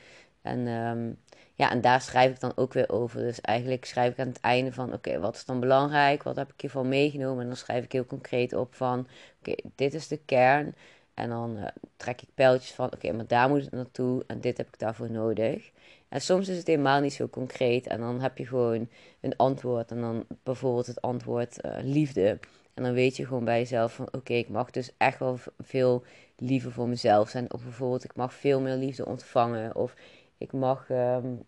En 0.41 0.67
um, 0.67 1.17
ja, 1.53 1.71
en 1.71 1.81
daar 1.81 2.01
schrijf 2.01 2.31
ik 2.31 2.39
dan 2.39 2.51
ook 2.55 2.73
weer 2.73 2.89
over. 2.89 3.19
Dus 3.19 3.41
eigenlijk 3.41 3.85
schrijf 3.85 4.11
ik 4.11 4.19
aan 4.19 4.27
het 4.27 4.39
einde 4.39 4.73
van: 4.73 4.93
oké, 4.93 5.19
wat 5.19 5.35
is 5.35 5.45
dan 5.45 5.59
belangrijk? 5.59 6.23
Wat 6.23 6.35
heb 6.35 6.51
ik 6.53 6.61
hiervan 6.61 6.87
meegenomen? 6.87 7.41
En 7.41 7.47
dan 7.47 7.57
schrijf 7.57 7.83
ik 7.83 7.91
heel 7.91 8.05
concreet 8.05 8.53
op 8.53 8.75
van: 8.75 9.07
oké, 9.39 9.55
dit 9.75 9.93
is 9.93 10.07
de 10.07 10.19
kern. 10.25 10.75
En 11.13 11.29
dan 11.29 11.57
uh, 11.57 11.65
trek 11.97 12.21
ik 12.21 12.27
pijltjes 12.33 12.71
van: 12.71 12.93
oké, 12.93 13.11
maar 13.11 13.27
daar 13.27 13.49
moet 13.49 13.61
het 13.61 13.71
naartoe 13.71 14.23
en 14.27 14.41
dit 14.41 14.57
heb 14.57 14.67
ik 14.67 14.79
daarvoor 14.79 15.11
nodig. 15.11 15.71
En 16.09 16.21
soms 16.21 16.47
is 16.47 16.57
het 16.57 16.67
helemaal 16.67 17.01
niet 17.01 17.13
zo 17.13 17.27
concreet. 17.27 17.87
En 17.87 17.99
dan 17.99 18.21
heb 18.21 18.37
je 18.37 18.47
gewoon 18.47 18.89
een 19.21 19.35
antwoord. 19.35 19.91
En 19.91 20.01
dan 20.01 20.25
bijvoorbeeld 20.43 20.87
het 20.87 21.01
antwoord 21.01 21.65
uh, 21.65 21.77
liefde. 21.81 22.39
En 22.73 22.83
dan 22.83 22.93
weet 22.93 23.17
je 23.17 23.25
gewoon 23.25 23.45
bij 23.45 23.59
jezelf 23.59 23.93
van 23.93 24.07
oké, 24.11 24.33
ik 24.33 24.49
mag 24.49 24.71
dus 24.71 24.91
echt 24.97 25.19
wel 25.19 25.39
veel 25.59 26.03
liever 26.35 26.71
voor 26.71 26.87
mezelf 26.87 27.29
zijn. 27.29 27.53
Of 27.53 27.63
bijvoorbeeld 27.63 28.03
ik 28.03 28.15
mag 28.15 28.33
veel 28.33 28.61
meer 28.61 28.75
liefde 28.75 29.05
ontvangen. 29.05 29.75
Of 29.75 29.95
ik 30.39 30.51
mag. 30.51 30.89
Um, 30.89 31.43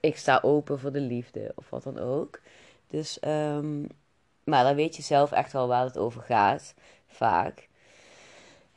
ik 0.00 0.16
sta 0.16 0.38
open 0.42 0.78
voor 0.78 0.92
de 0.92 1.00
liefde 1.00 1.52
of 1.54 1.70
wat 1.70 1.82
dan 1.82 1.98
ook. 1.98 2.40
Dus, 2.86 3.18
um, 3.24 3.86
maar 4.44 4.64
dan 4.64 4.74
weet 4.74 4.96
je 4.96 5.02
zelf 5.02 5.32
echt 5.32 5.52
wel 5.52 5.68
waar 5.68 5.84
het 5.84 5.98
over 5.98 6.22
gaat, 6.22 6.74
vaak. 7.06 7.68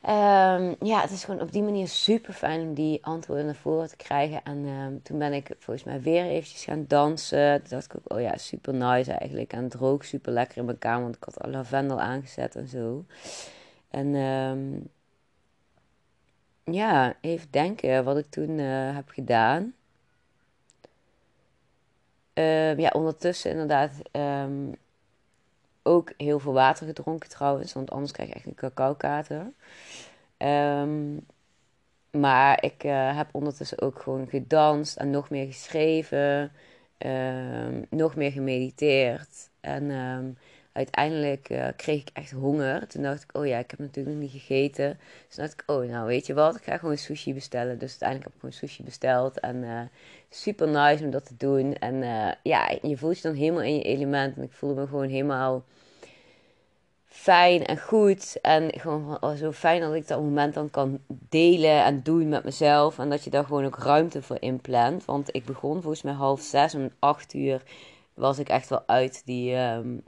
Um, 0.06 0.76
ja, 0.80 1.02
het 1.02 1.12
is 1.12 1.24
gewoon 1.24 1.42
op 1.42 1.52
die 1.52 1.64
manier 1.64 1.88
super 1.88 2.34
fijn 2.34 2.62
om 2.62 2.74
die 2.74 3.06
antwoorden 3.06 3.46
naar 3.46 3.56
voren 3.56 3.90
te 3.90 3.96
krijgen. 3.96 4.44
En 4.44 5.00
toen 5.04 5.18
ben 5.18 5.34
ik 5.34 5.56
volgens 5.58 5.86
mij 5.86 6.02
weer 6.02 6.26
eventjes 6.26 6.64
gaan 6.64 6.86
dansen. 6.88 7.60
Toen 7.60 7.70
dacht 7.70 7.86
ik 7.86 7.96
ook, 7.96 8.18
oh 8.18 8.22
ja, 8.22 8.38
super 8.38 8.74
nice 8.74 9.12
eigenlijk. 9.12 9.54
En 9.54 9.64
het 9.64 10.04
super 10.04 10.32
lekker 10.32 10.58
in 10.58 10.66
mijn 10.66 10.78
kamer, 10.78 11.02
want 11.02 11.16
ik 11.16 11.24
had 11.24 11.44
al 11.44 11.52
lavendel 11.52 12.00
aangezet 12.00 12.56
en 12.56 12.68
zo. 12.68 13.06
En 13.90 14.16
um, 14.16 14.90
ja, 16.74 17.16
even 17.22 17.48
denken 17.52 18.04
wat 18.04 18.18
ik 18.18 18.30
toen 18.30 18.58
uh, 18.58 18.96
heb 18.96 19.10
gedaan. 19.10 19.74
Uh, 22.34 22.78
ja, 22.78 22.90
ondertussen 22.90 23.52
inderdaad 23.52 23.92
um, 24.12 24.76
ook 25.84 26.14
heel 26.18 26.40
veel 26.40 26.54
water 26.54 26.86
gedronken 26.88 27.30
trouwens. 27.30 27.74
Want 27.74 27.92
anders 27.92 28.12
krijg 28.12 28.30
je 28.30 28.36
echt 28.36 28.46
een 28.46 28.56
cacao-kater. 28.56 29.52
Um, 30.38 31.26
maar 32.12 32.64
ik 32.64 32.84
uh, 32.84 33.18
heb 33.18 33.28
ondertussen 33.32 33.82
ook 33.82 34.02
gewoon 34.02 34.28
gedanst 34.28 34.98
en 34.98 35.10
nog 35.10 35.30
meer 35.30 35.46
geschreven. 35.46 36.52
Nog 37.90 38.16
meer 38.16 38.32
gemediteerd. 38.32 39.50
En 39.60 40.38
uiteindelijk 40.72 41.50
uh, 41.50 41.68
kreeg 41.76 42.02
ik 42.02 42.10
echt 42.14 42.32
honger. 42.32 42.88
Toen 42.88 43.04
dacht 43.04 43.24
ik, 43.24 43.38
oh 43.38 43.48
ja, 43.48 43.58
ik 43.58 43.72
heb 43.72 43.80
natuurlijk 43.80 44.16
nog 44.16 44.24
niet 44.24 44.42
gegeten. 44.42 45.00
Dus 45.28 45.36
dacht 45.36 45.54
ik, 45.54 45.64
oh 45.66 45.90
nou 45.90 46.08
weet 46.08 46.26
je 46.26 46.34
wat, 46.34 46.56
ik 46.56 46.64
ga 46.64 46.78
gewoon 46.78 46.98
sushi 46.98 47.34
bestellen. 47.34 47.80
Dus 47.80 47.90
uiteindelijk 47.90 48.24
heb 48.28 48.34
ik 48.34 48.40
gewoon 48.40 48.68
sushi 48.68 48.84
besteld. 48.84 49.40
En 49.40 49.56
uh, 49.56 49.82
super 50.30 50.68
nice 50.68 51.04
om 51.04 51.12
dat 51.12 51.26
te 51.26 51.36
doen. 51.38 51.74
En 51.74 51.96
uh, 51.96 52.32
ja, 52.44 52.78
je 52.82 52.98
voelt 52.98 53.16
je 53.16 53.22
dan 53.22 53.36
helemaal 53.36 53.62
in 53.62 53.76
je 53.76 53.84
element. 53.84 54.38
En 54.38 54.44
ik 54.44 54.52
voelde 54.52 54.82
me 54.82 54.88
gewoon 54.88 55.10
helemaal 55.10 55.64
fijn 57.06 57.66
en 57.66 57.80
goed. 57.80 58.38
En 58.42 58.80
gewoon 58.80 59.18
oh, 59.22 59.34
zo 59.34 59.52
fijn 59.52 59.82
dat 59.82 59.94
ik 59.94 60.08
dat 60.08 60.22
moment 60.22 60.54
dan 60.54 60.70
kan 60.70 61.00
delen 61.08 61.84
en 61.84 62.04
doen 62.04 62.30
met 62.30 62.44
mezelf. 62.44 63.00
En 63.00 63.10
dat 63.10 63.24
je 63.24 63.30
daar 63.30 63.46
gewoon 63.46 63.66
ook 63.66 63.78
ruimte 63.78 64.22
voor 64.22 64.38
inplant. 64.40 65.06
Want 65.06 65.36
ik 65.36 65.46
begon 65.46 65.82
volgens 65.82 66.02
mij 66.02 66.14
half 66.14 66.42
zes 66.42 66.74
en 66.74 66.94
acht 67.00 67.34
uur 67.34 67.64
was 68.14 68.40
ik 68.40 68.50
echt 68.50 68.70
wel 68.70 68.84
uit 68.86 69.22
die... 69.26 69.56
Um, 69.56 70.04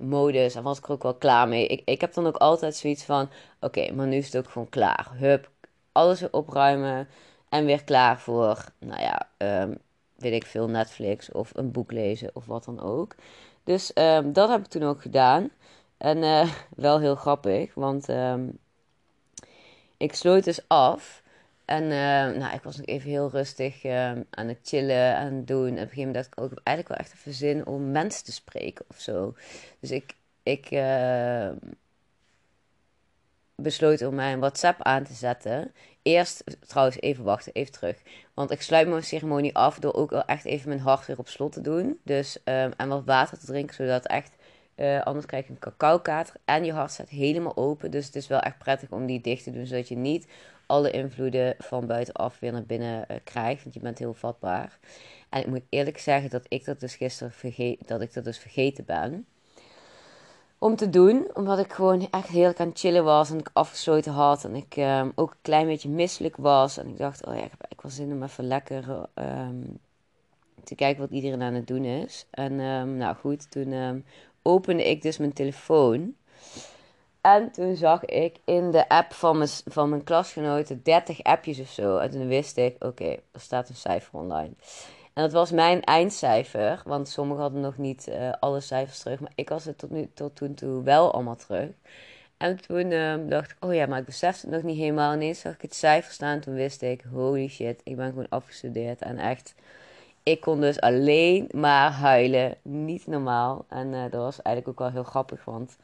modus. 0.00 0.54
En 0.54 0.62
was 0.62 0.78
ik 0.78 0.90
ook 0.90 1.02
wel 1.02 1.14
klaar 1.14 1.48
mee. 1.48 1.66
Ik, 1.66 1.82
ik 1.84 2.00
heb 2.00 2.14
dan 2.14 2.26
ook 2.26 2.36
altijd 2.36 2.76
zoiets 2.76 3.04
van: 3.04 3.28
oké, 3.60 3.92
maar 3.92 4.06
nu 4.06 4.16
is 4.16 4.26
het 4.26 4.36
ook 4.36 4.50
gewoon 4.50 4.68
klaar. 4.68 5.10
Hup, 5.14 5.50
alles 5.92 6.20
weer 6.20 6.32
opruimen. 6.32 7.08
En 7.48 7.64
weer 7.64 7.84
klaar 7.84 8.20
voor, 8.20 8.64
nou 8.78 9.00
ja, 9.00 9.28
um, 9.62 9.78
weet 10.16 10.32
ik 10.32 10.46
veel, 10.46 10.68
Netflix 10.68 11.32
of 11.32 11.50
een 11.54 11.70
boek 11.70 11.92
lezen 11.92 12.30
of 12.32 12.46
wat 12.46 12.64
dan 12.64 12.80
ook. 12.80 13.14
Dus 13.64 13.90
um, 13.94 14.32
dat 14.32 14.48
heb 14.48 14.60
ik 14.60 14.66
toen 14.66 14.82
ook 14.82 15.02
gedaan. 15.02 15.50
En 15.96 16.18
uh, 16.18 16.52
wel 16.76 17.00
heel 17.00 17.14
grappig, 17.14 17.74
want 17.74 18.08
um, 18.08 18.58
ik 19.96 20.14
sloot 20.14 20.44
dus 20.44 20.60
af. 20.66 21.21
En 21.72 21.82
uh, 21.82 22.40
nou, 22.40 22.54
ik 22.54 22.62
was 22.62 22.76
nog 22.76 22.86
even 22.86 23.10
heel 23.10 23.30
rustig 23.30 23.84
uh, 23.84 24.10
aan 24.10 24.48
het 24.48 24.58
chillen 24.62 25.16
en 25.16 25.44
doen. 25.44 25.66
En 25.66 25.72
op 25.72 25.78
een 25.78 25.88
gegeven 25.88 25.98
moment 25.98 26.14
dacht 26.14 26.26
ik 26.26 26.40
ook 26.40 26.60
eigenlijk 26.64 26.88
wel 26.88 27.06
echt 27.06 27.14
even 27.14 27.32
zin 27.32 27.66
om 27.66 27.90
mensen 27.90 28.24
te 28.24 28.32
spreken 28.32 28.84
of 28.88 29.00
zo. 29.00 29.34
Dus 29.80 29.90
ik, 29.90 30.14
ik 30.42 30.70
uh, 30.70 31.48
besloot 33.54 34.02
om 34.02 34.14
mijn 34.14 34.38
WhatsApp 34.38 34.82
aan 34.82 35.04
te 35.04 35.12
zetten. 35.12 35.72
Eerst, 36.02 36.44
trouwens, 36.66 37.00
even 37.00 37.24
wachten, 37.24 37.52
even 37.52 37.72
terug. 37.72 37.96
Want 38.34 38.50
ik 38.50 38.62
sluit 38.62 38.88
mijn 38.88 39.02
ceremonie 39.02 39.56
af 39.56 39.78
door 39.78 39.94
ook 39.94 40.10
wel 40.10 40.24
echt 40.24 40.44
even 40.44 40.68
mijn 40.68 40.80
hart 40.80 41.06
weer 41.06 41.18
op 41.18 41.28
slot 41.28 41.52
te 41.52 41.60
doen. 41.60 41.98
Dus, 42.04 42.42
en 42.44 42.88
wat 42.88 43.04
water 43.04 43.38
te 43.38 43.46
drinken, 43.46 43.74
zodat 43.74 44.06
echt... 44.06 44.34
Uh, 44.76 45.02
anders 45.02 45.26
krijg 45.26 45.46
je 45.46 45.50
een 45.50 45.58
cacao-kater 45.58 46.34
en 46.44 46.64
je 46.64 46.72
hart 46.72 46.90
staat 46.90 47.08
helemaal 47.08 47.56
open. 47.56 47.90
Dus 47.90 48.06
het 48.06 48.16
is 48.16 48.26
wel 48.26 48.40
echt 48.40 48.58
prettig 48.58 48.90
om 48.90 49.06
die 49.06 49.20
dicht 49.20 49.44
te 49.44 49.50
doen, 49.50 49.66
zodat 49.66 49.88
je 49.88 49.96
niet 49.96 50.26
alle 50.72 50.90
invloeden 50.90 51.54
van 51.58 51.86
buitenaf 51.86 52.38
weer 52.38 52.52
naar 52.52 52.64
binnen 52.64 53.04
uh, 53.10 53.16
krijgt. 53.24 53.62
Want 53.62 53.74
je 53.74 53.80
bent 53.80 53.98
heel 53.98 54.14
vatbaar. 54.14 54.78
En 55.28 55.40
ik 55.40 55.46
moet 55.46 55.62
eerlijk 55.68 55.98
zeggen 55.98 56.30
dat 56.30 56.44
ik 56.48 56.64
dat 56.64 56.80
dus 56.80 56.96
gisteren 56.96 57.32
vergeten, 57.32 57.86
dat 57.86 58.00
ik 58.00 58.12
dat 58.12 58.24
dus 58.24 58.38
vergeten 58.38 58.84
ben. 58.84 59.26
Om 60.58 60.76
te 60.76 60.90
doen, 60.90 61.30
omdat 61.34 61.58
ik 61.58 61.72
gewoon 61.72 62.08
echt 62.10 62.28
heel 62.28 62.56
aan 62.56 62.68
het 62.68 62.78
chillen 62.78 63.04
was 63.04 63.30
en 63.30 63.38
ik 63.38 63.50
afgesloten 63.52 64.12
had. 64.12 64.44
En 64.44 64.54
ik 64.54 64.76
um, 64.76 65.12
ook 65.14 65.30
een 65.30 65.42
klein 65.42 65.66
beetje 65.66 65.88
misselijk 65.88 66.36
was. 66.36 66.78
En 66.78 66.88
ik 66.88 66.96
dacht, 66.98 67.26
oh 67.26 67.34
ja, 67.34 67.40
ik 67.40 67.50
eigenlijk 67.50 67.82
wel 67.82 67.90
zin 67.90 68.12
om 68.12 68.22
even 68.22 68.46
lekker 68.46 69.08
um, 69.14 69.78
te 70.64 70.74
kijken 70.74 71.00
wat 71.00 71.10
iedereen 71.10 71.42
aan 71.42 71.54
het 71.54 71.66
doen 71.66 71.84
is. 71.84 72.26
En 72.30 72.60
um, 72.60 72.96
nou 72.96 73.16
goed, 73.16 73.50
toen 73.50 74.04
opende 74.42 74.90
ik 74.90 75.02
dus 75.02 75.18
mijn 75.18 75.32
telefoon. 75.32 76.14
En 77.22 77.52
toen 77.52 77.76
zag 77.76 78.04
ik 78.04 78.36
in 78.44 78.70
de 78.70 78.88
app 78.88 79.12
van 79.12 79.38
mijn, 79.38 79.50
van 79.64 79.88
mijn 79.88 80.04
klasgenoten 80.04 80.82
30 80.82 81.22
appjes 81.22 81.60
of 81.60 81.68
zo. 81.68 81.96
En 81.96 82.10
toen 82.10 82.28
wist 82.28 82.56
ik, 82.56 82.84
oké, 82.84 83.10
er 83.32 83.40
staat 83.40 83.68
een 83.68 83.74
cijfer 83.74 84.18
online. 84.18 84.52
En 85.12 85.22
dat 85.22 85.32
was 85.32 85.50
mijn 85.50 85.82
eindcijfer, 85.82 86.82
want 86.84 87.08
sommigen 87.08 87.42
hadden 87.42 87.60
nog 87.60 87.76
niet 87.78 88.08
uh, 88.08 88.32
alle 88.40 88.60
cijfers 88.60 88.98
terug. 88.98 89.20
Maar 89.20 89.32
ik 89.34 89.48
was 89.48 89.64
het 89.64 89.78
tot, 89.78 89.90
nu, 89.90 90.10
tot 90.14 90.36
toen 90.36 90.54
toe 90.54 90.82
wel 90.82 91.12
allemaal 91.12 91.36
terug. 91.36 91.68
En 92.36 92.60
toen 92.60 92.90
uh, 92.90 93.14
dacht 93.28 93.50
ik, 93.50 93.56
oh 93.60 93.74
ja, 93.74 93.86
maar 93.86 93.98
ik 93.98 94.04
besefte 94.04 94.46
het 94.46 94.54
nog 94.54 94.62
niet 94.62 94.78
helemaal. 94.78 95.14
Ineens 95.14 95.40
zag 95.40 95.54
ik 95.54 95.62
het 95.62 95.74
cijfer 95.74 96.12
staan. 96.12 96.40
Toen 96.40 96.54
wist 96.54 96.82
ik, 96.82 97.04
holy 97.12 97.48
shit, 97.48 97.80
ik 97.84 97.96
ben 97.96 98.08
gewoon 98.08 98.28
afgestudeerd. 98.28 99.02
En 99.02 99.18
echt, 99.18 99.54
ik 100.22 100.40
kon 100.40 100.60
dus 100.60 100.80
alleen 100.80 101.48
maar 101.54 101.90
huilen. 101.90 102.56
Niet 102.62 103.06
normaal. 103.06 103.64
En 103.68 103.90
dat 103.90 104.22
was 104.22 104.42
eigenlijk 104.42 104.68
ook 104.68 104.86
wel 104.86 105.02
heel 105.02 105.10
grappig, 105.10 105.44
want 105.44 105.76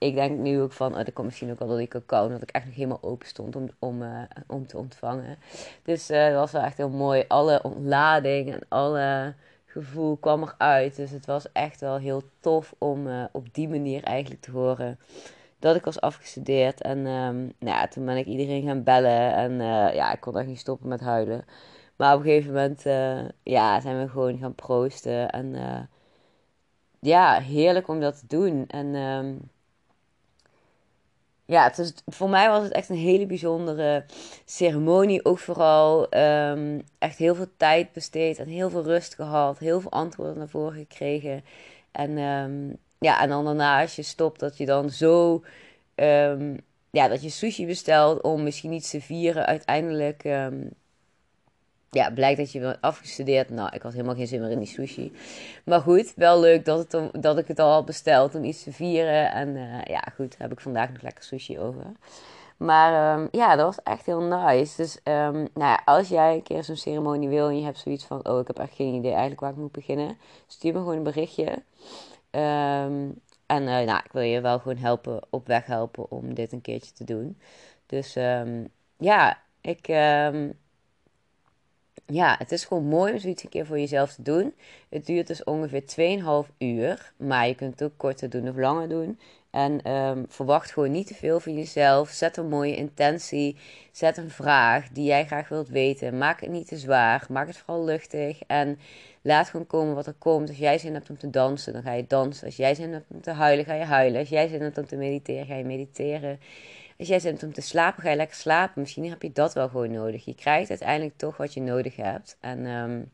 ik 0.00 0.14
denk 0.14 0.38
nu 0.38 0.60
ook 0.60 0.72
van, 0.72 0.96
oh, 0.96 1.04
dat 1.04 1.24
misschien 1.24 1.50
ook 1.50 1.58
wel 1.58 1.68
door 1.68 1.78
die 1.78 1.88
cacao, 1.88 2.28
dat 2.28 2.42
ik 2.42 2.50
echt 2.50 2.64
nog 2.64 2.74
helemaal 2.74 3.02
open 3.02 3.26
stond 3.26 3.56
om, 3.56 3.70
om, 3.78 4.02
uh, 4.02 4.22
om 4.46 4.66
te 4.66 4.78
ontvangen. 4.78 5.38
Dus 5.82 6.10
uh, 6.10 6.26
dat 6.26 6.34
was 6.34 6.52
wel 6.52 6.62
echt 6.62 6.76
heel 6.76 6.88
mooi. 6.88 7.24
Alle 7.28 7.62
ontlading 7.62 8.52
en 8.52 8.60
alle 8.68 9.34
gevoel 9.66 10.16
kwam 10.16 10.42
eruit. 10.42 10.96
Dus 10.96 11.10
het 11.10 11.26
was 11.26 11.52
echt 11.52 11.80
wel 11.80 11.96
heel 11.98 12.22
tof 12.40 12.74
om 12.78 13.06
uh, 13.06 13.24
op 13.32 13.54
die 13.54 13.68
manier 13.68 14.02
eigenlijk 14.02 14.40
te 14.40 14.50
horen 14.50 14.98
dat 15.58 15.76
ik 15.76 15.84
was 15.84 16.00
afgestudeerd. 16.00 16.80
En 16.80 16.98
um, 16.98 17.52
nou 17.58 17.76
ja, 17.76 17.88
toen 17.88 18.04
ben 18.04 18.16
ik 18.16 18.26
iedereen 18.26 18.66
gaan 18.66 18.82
bellen 18.82 19.34
en 19.34 19.52
ja, 19.94 20.12
ik 20.12 20.20
kon 20.20 20.38
echt 20.38 20.46
niet 20.46 20.58
stoppen 20.58 20.88
met 20.88 21.00
huilen. 21.00 21.44
Maar 21.96 22.14
op 22.14 22.20
een 22.20 22.26
gegeven 22.26 22.52
moment 22.52 22.82
ja, 23.42 23.80
zijn 23.80 24.00
we 24.00 24.08
gewoon 24.08 24.38
gaan 24.38 24.54
proosten. 24.54 25.30
En 25.30 25.56
ja, 27.00 27.40
heerlijk 27.40 27.88
om 27.88 28.00
dat 28.00 28.18
te 28.18 28.26
doen. 28.26 28.64
En... 28.66 28.94
Um, 28.94 29.50
ja, 31.50 31.64
het 31.74 32.02
voor 32.06 32.28
mij 32.28 32.48
was 32.48 32.62
het 32.62 32.72
echt 32.72 32.88
een 32.88 32.96
hele 32.96 33.26
bijzondere 33.26 34.04
ceremonie. 34.44 35.24
Ook 35.24 35.38
vooral 35.38 36.16
um, 36.16 36.82
echt 36.98 37.18
heel 37.18 37.34
veel 37.34 37.50
tijd 37.56 37.92
besteed 37.92 38.38
en 38.38 38.46
heel 38.46 38.70
veel 38.70 38.82
rust 38.82 39.14
gehad. 39.14 39.58
Heel 39.58 39.80
veel 39.80 39.90
antwoorden 39.90 40.38
naar 40.38 40.48
voren 40.48 40.78
gekregen. 40.78 41.44
En, 41.92 42.18
um, 42.18 42.76
ja, 42.98 43.22
en 43.22 43.28
dan 43.28 43.44
daarna 43.44 43.80
als 43.80 43.96
je 43.96 44.02
stopt, 44.02 44.40
dat 44.40 44.56
je 44.56 44.66
dan 44.66 44.90
zo... 44.90 45.42
Um, 45.94 46.56
ja, 46.90 47.08
dat 47.08 47.22
je 47.22 47.30
sushi 47.30 47.66
bestelt 47.66 48.20
om 48.22 48.42
misschien 48.42 48.72
iets 48.72 48.90
te 48.90 49.00
vieren. 49.00 49.46
Uiteindelijk 49.46 50.24
ja, 51.90 52.10
blijkt 52.10 52.38
dat 52.38 52.52
je 52.52 52.60
bent 52.60 52.80
afgestudeerd. 52.80 53.50
Nou, 53.50 53.70
ik 53.74 53.82
had 53.82 53.92
helemaal 53.92 54.14
geen 54.14 54.26
zin 54.26 54.40
meer 54.40 54.50
in 54.50 54.58
die 54.58 54.68
sushi. 54.68 55.12
Maar 55.64 55.80
goed, 55.80 56.12
wel 56.16 56.40
leuk 56.40 56.64
dat, 56.64 56.92
het, 56.92 57.22
dat 57.22 57.38
ik 57.38 57.48
het 57.48 57.58
al 57.58 57.72
had 57.72 57.84
besteld 57.84 58.34
om 58.34 58.44
iets 58.44 58.62
te 58.62 58.72
vieren. 58.72 59.32
En 59.32 59.48
uh, 59.48 59.82
ja, 59.84 60.02
goed, 60.14 60.34
heb 60.38 60.52
ik 60.52 60.60
vandaag 60.60 60.92
nog 60.92 61.02
lekker 61.02 61.24
sushi 61.24 61.58
over. 61.58 61.84
Maar 62.56 63.18
um, 63.18 63.28
ja, 63.30 63.56
dat 63.56 63.64
was 63.64 63.82
echt 63.82 64.06
heel 64.06 64.22
nice. 64.22 64.76
Dus 64.76 64.98
um, 65.04 65.32
nou 65.32 65.48
ja, 65.54 65.82
als 65.84 66.08
jij 66.08 66.34
een 66.34 66.42
keer 66.42 66.64
zo'n 66.64 66.76
ceremonie 66.76 67.28
wil 67.28 67.48
en 67.48 67.58
je 67.58 67.64
hebt 67.64 67.78
zoiets 67.78 68.04
van... 68.04 68.28
Oh, 68.28 68.40
ik 68.40 68.46
heb 68.46 68.58
echt 68.58 68.74
geen 68.74 68.94
idee 68.94 69.10
eigenlijk 69.10 69.40
waar 69.40 69.50
ik 69.50 69.56
moet 69.56 69.72
beginnen. 69.72 70.18
Stuur 70.46 70.72
me 70.72 70.78
gewoon 70.78 70.96
een 70.96 71.02
berichtje. 71.02 71.48
Um, 72.30 73.20
en 73.46 73.62
uh, 73.62 73.66
nou, 73.66 74.00
ik 74.04 74.12
wil 74.12 74.22
je 74.22 74.40
wel 74.40 74.58
gewoon 74.58 74.76
helpen, 74.76 75.20
op 75.30 75.46
weg 75.46 75.66
helpen 75.66 76.10
om 76.10 76.34
dit 76.34 76.52
een 76.52 76.60
keertje 76.60 76.92
te 76.92 77.04
doen. 77.04 77.38
Dus 77.86 78.14
ja, 78.96 79.38
ik 79.60 79.88
ja, 82.06 82.34
het 82.38 82.52
is 82.52 82.64
gewoon 82.64 82.84
mooi 82.84 83.12
om 83.12 83.18
zoiets 83.18 83.42
een 83.42 83.48
keer 83.48 83.66
voor 83.66 83.78
jezelf 83.78 84.14
te 84.14 84.22
doen. 84.22 84.54
Het 84.88 85.06
duurt 85.06 85.26
dus 85.26 85.44
ongeveer 85.44 85.82
2,5 86.46 86.56
uur. 86.58 87.12
Maar 87.16 87.46
je 87.46 87.54
kunt 87.54 87.80
het 87.80 87.82
ook 87.82 87.96
korter 87.96 88.30
doen 88.30 88.48
of 88.48 88.56
langer 88.56 88.88
doen. 88.88 89.18
En 89.50 89.92
um, 89.92 90.24
verwacht 90.28 90.72
gewoon 90.72 90.90
niet 90.90 91.06
te 91.06 91.14
veel 91.14 91.40
van 91.40 91.54
jezelf. 91.54 92.08
Zet 92.08 92.36
een 92.36 92.48
mooie 92.48 92.76
intentie. 92.76 93.56
Zet 93.92 94.16
een 94.16 94.30
vraag 94.30 94.88
die 94.88 95.04
jij 95.04 95.26
graag 95.26 95.48
wilt 95.48 95.68
weten. 95.68 96.18
Maak 96.18 96.40
het 96.40 96.50
niet 96.50 96.68
te 96.68 96.76
zwaar. 96.76 97.26
Maak 97.30 97.46
het 97.46 97.56
vooral 97.56 97.84
luchtig. 97.84 98.40
En 98.46 98.78
laat 99.22 99.48
gewoon 99.48 99.66
komen 99.66 99.94
wat 99.94 100.06
er 100.06 100.14
komt. 100.18 100.48
Als 100.48 100.58
jij 100.58 100.78
zin 100.78 100.94
hebt 100.94 101.10
om 101.10 101.18
te 101.18 101.30
dansen, 101.30 101.72
dan 101.72 101.82
ga 101.82 101.92
je 101.92 102.06
dansen. 102.06 102.46
Als 102.46 102.56
jij 102.56 102.74
zin 102.74 102.92
hebt 102.92 103.06
om 103.08 103.20
te 103.20 103.30
huilen, 103.30 103.64
ga 103.64 103.74
je 103.74 103.84
huilen. 103.84 104.20
Als 104.20 104.28
jij 104.28 104.48
zin 104.48 104.62
hebt 104.62 104.78
om 104.78 104.86
te 104.86 104.96
mediteren, 104.96 105.46
ga 105.46 105.54
je 105.54 105.64
mediteren. 105.64 106.40
Als 107.00 107.08
jij 107.08 107.18
zit 107.18 107.42
om 107.42 107.52
te 107.52 107.60
slapen, 107.60 108.02
ga 108.02 108.10
je 108.10 108.16
lekker 108.16 108.36
slapen. 108.36 108.80
Misschien 108.80 109.10
heb 109.10 109.22
je 109.22 109.32
dat 109.32 109.54
wel 109.54 109.68
gewoon 109.68 109.90
nodig. 109.90 110.24
Je 110.24 110.34
krijgt 110.34 110.70
uiteindelijk 110.70 111.16
toch 111.16 111.36
wat 111.36 111.54
je 111.54 111.60
nodig 111.60 111.96
hebt. 111.96 112.36
En 112.40 112.66
um, 112.66 113.10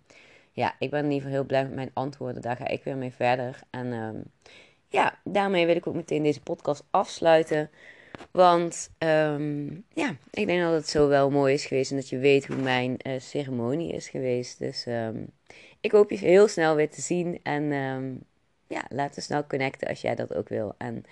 ja, 0.52 0.75
ik 0.78 0.90
ben 0.90 1.05
in 1.05 1.11
ieder 1.11 1.21
geval 1.23 1.33
heel 1.37 1.45
blij 1.47 1.62
met 1.62 1.75
mijn 1.75 1.90
antwoorden. 1.93 2.43
Daar 2.43 2.57
ga 2.57 2.69
ik 2.69 2.85
weer 2.85 2.97
mee 2.97 3.12
verder. 3.12 3.61
En 3.71 3.93
um, 3.93 4.25
ja, 4.88 5.19
daarmee 5.25 5.66
wil 5.66 5.76
ik 5.76 5.87
ook 5.87 5.95
meteen 5.95 6.23
deze 6.23 6.40
podcast 6.40 6.85
afsluiten. 6.90 7.71
Want 8.31 8.91
um, 8.99 9.84
ja, 9.95 10.17
ik 10.30 10.47
denk 10.47 10.63
dat 10.63 10.73
het 10.73 10.89
zo 10.89 11.08
wel 11.08 11.30
mooi 11.30 11.54
is 11.54 11.67
geweest. 11.67 11.91
En 11.91 11.97
dat 11.97 12.08
je 12.08 12.19
weet 12.19 12.47
hoe 12.47 12.56
mijn 12.56 12.97
uh, 13.06 13.13
ceremonie 13.19 13.93
is 13.93 14.08
geweest. 14.08 14.58
Dus 14.58 14.87
ik 15.80 15.93
hoop 15.93 16.11
je 16.11 16.19
heel 16.19 16.49
snel 16.49 16.75
weer 16.75 16.91
te 16.91 17.00
zien. 17.00 17.41
En 17.43 17.65
ja, 18.67 18.84
laten 18.89 19.15
we 19.15 19.21
snel 19.21 19.47
connecten 19.47 19.89
als 19.89 20.00
jij 20.00 20.15
dat 20.15 20.34
ook 20.34 20.49
wil. 20.49 20.75
En 20.78 21.04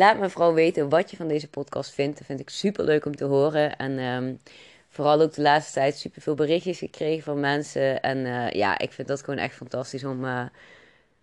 Laat 0.00 0.18
me 0.18 0.30
vooral 0.30 0.54
weten 0.54 0.88
wat 0.88 1.10
je 1.10 1.16
van 1.16 1.28
deze 1.28 1.48
podcast 1.48 1.90
vindt. 1.90 2.18
Dat 2.18 2.26
vind 2.26 2.40
ik 2.40 2.48
super 2.48 2.84
leuk 2.84 3.04
om 3.04 3.16
te 3.16 3.24
horen. 3.24 3.76
En 3.76 3.98
um, 3.98 4.40
vooral 4.88 5.20
ook 5.20 5.34
de 5.34 5.42
laatste 5.42 5.72
tijd 5.72 5.96
super 5.96 6.22
veel 6.22 6.34
berichtjes 6.34 6.78
gekregen 6.78 7.22
van 7.22 7.40
mensen. 7.40 8.02
En 8.02 8.18
uh, 8.18 8.50
ja, 8.50 8.78
ik 8.78 8.92
vind 8.92 9.08
dat 9.08 9.22
gewoon 9.22 9.40
echt 9.40 9.54
fantastisch 9.54 10.04
om, 10.04 10.24
uh, 10.24 10.42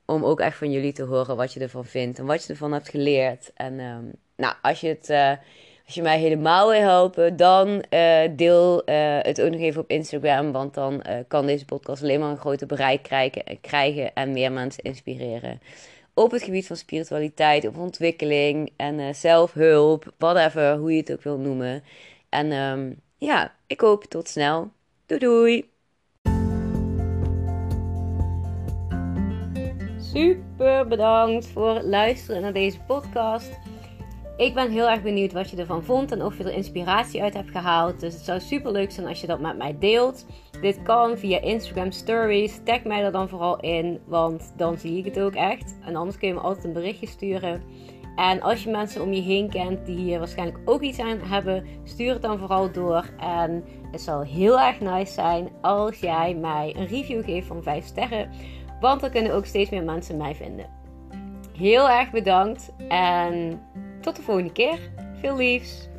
om 0.05 0.23
ook 0.23 0.39
echt 0.39 0.57
van 0.57 0.71
jullie 0.71 0.93
te 0.93 1.03
horen 1.03 1.35
wat 1.35 1.53
je 1.53 1.59
ervan 1.59 1.85
vindt 1.85 2.19
en 2.19 2.25
wat 2.25 2.43
je 2.43 2.49
ervan 2.49 2.71
hebt 2.71 2.89
geleerd. 2.89 3.51
En 3.53 3.79
um, 3.79 4.11
nou, 4.35 4.53
als 4.61 4.79
je 4.79 4.87
het. 4.87 5.09
Uh, 5.09 5.31
als 5.85 5.95
je 5.95 6.01
mij 6.01 6.19
helemaal 6.19 6.69
wil 6.69 6.81
helpen, 6.81 7.35
dan 7.35 7.83
deel 8.35 8.81
het 9.21 9.41
ook 9.41 9.51
nog 9.51 9.59
even 9.59 9.81
op 9.81 9.89
Instagram. 9.89 10.51
Want 10.51 10.73
dan 10.73 11.03
kan 11.27 11.45
deze 11.45 11.65
podcast 11.65 12.03
alleen 12.03 12.19
maar 12.19 12.29
een 12.29 12.37
groter 12.37 12.67
bereik 12.67 13.03
krijgen, 13.03 13.43
krijgen 13.61 14.13
en 14.13 14.31
meer 14.31 14.51
mensen 14.51 14.83
inspireren 14.83 15.59
op 16.17 16.31
het 16.31 16.43
gebied 16.43 16.67
van 16.67 16.75
spiritualiteit, 16.75 17.67
of 17.67 17.77
ontwikkeling 17.77 18.71
en 18.75 18.99
uh, 18.99 19.13
zelfhulp, 19.13 20.13
whatever, 20.17 20.77
hoe 20.77 20.91
je 20.91 20.97
het 20.97 21.11
ook 21.11 21.21
wil 21.21 21.37
noemen. 21.37 21.83
En 22.29 22.51
um, 22.51 23.01
ja, 23.17 23.55
ik 23.67 23.81
hoop 23.81 24.03
tot 24.03 24.27
snel. 24.27 24.71
Doei 25.05 25.19
doei! 25.19 25.69
Super 30.13 30.87
bedankt 30.87 31.47
voor 31.47 31.75
het 31.75 31.85
luisteren 31.85 32.41
naar 32.41 32.53
deze 32.53 32.79
podcast. 32.79 33.51
Ik 34.37 34.53
ben 34.53 34.71
heel 34.71 34.89
erg 34.89 35.01
benieuwd 35.01 35.33
wat 35.33 35.49
je 35.49 35.57
ervan 35.57 35.83
vond 35.83 36.11
en 36.11 36.23
of 36.23 36.37
je 36.37 36.43
er 36.43 36.53
inspiratie 36.53 37.21
uit 37.21 37.33
hebt 37.33 37.51
gehaald. 37.51 37.99
Dus 37.99 38.13
het 38.13 38.23
zou 38.23 38.39
super 38.39 38.71
leuk 38.71 38.91
zijn 38.91 39.07
als 39.07 39.21
je 39.21 39.27
dat 39.27 39.39
met 39.39 39.57
mij 39.57 39.77
deelt. 39.79 40.25
Dit 40.61 40.81
kan 40.81 41.17
via 41.17 41.41
Instagram 41.41 41.91
Stories. 41.91 42.59
Tag 42.63 42.83
mij 42.83 43.03
er 43.03 43.11
dan 43.11 43.29
vooral 43.29 43.59
in, 43.59 43.99
want 44.05 44.53
dan 44.57 44.77
zie 44.77 44.97
ik 44.97 45.05
het 45.05 45.19
ook 45.19 45.33
echt. 45.33 45.77
En 45.85 45.95
anders 45.95 46.17
kun 46.17 46.27
je 46.27 46.33
me 46.33 46.39
altijd 46.39 46.65
een 46.65 46.73
berichtje 46.73 47.07
sturen. 47.07 47.63
En 48.15 48.41
als 48.41 48.63
je 48.63 48.69
mensen 48.69 49.01
om 49.01 49.13
je 49.13 49.21
heen 49.21 49.49
kent 49.49 49.85
die 49.85 49.97
hier 49.97 50.19
waarschijnlijk 50.19 50.59
ook 50.65 50.81
iets 50.81 50.99
aan 50.99 51.19
hebben, 51.19 51.65
stuur 51.83 52.13
het 52.13 52.21
dan 52.21 52.39
vooral 52.39 52.71
door. 52.71 53.09
En 53.19 53.63
het 53.91 54.01
zal 54.01 54.21
heel 54.21 54.59
erg 54.59 54.79
nice 54.79 55.13
zijn 55.13 55.49
als 55.61 55.99
jij 55.99 56.35
mij 56.35 56.75
een 56.77 56.87
review 56.87 57.23
geeft 57.23 57.47
van 57.47 57.63
5 57.63 57.85
sterren. 57.85 58.29
Want 58.79 59.01
dan 59.01 59.11
kunnen 59.11 59.33
ook 59.33 59.45
steeds 59.45 59.69
meer 59.69 59.83
mensen 59.83 60.17
mij 60.17 60.35
vinden. 60.35 60.69
Heel 61.57 61.89
erg 61.89 62.11
bedankt 62.11 62.73
en 62.87 63.61
tot 64.07 64.15
de 64.15 64.21
volgende 64.21 64.51
keer. 64.51 64.79
Veel 65.19 65.37
liefs. 65.37 65.89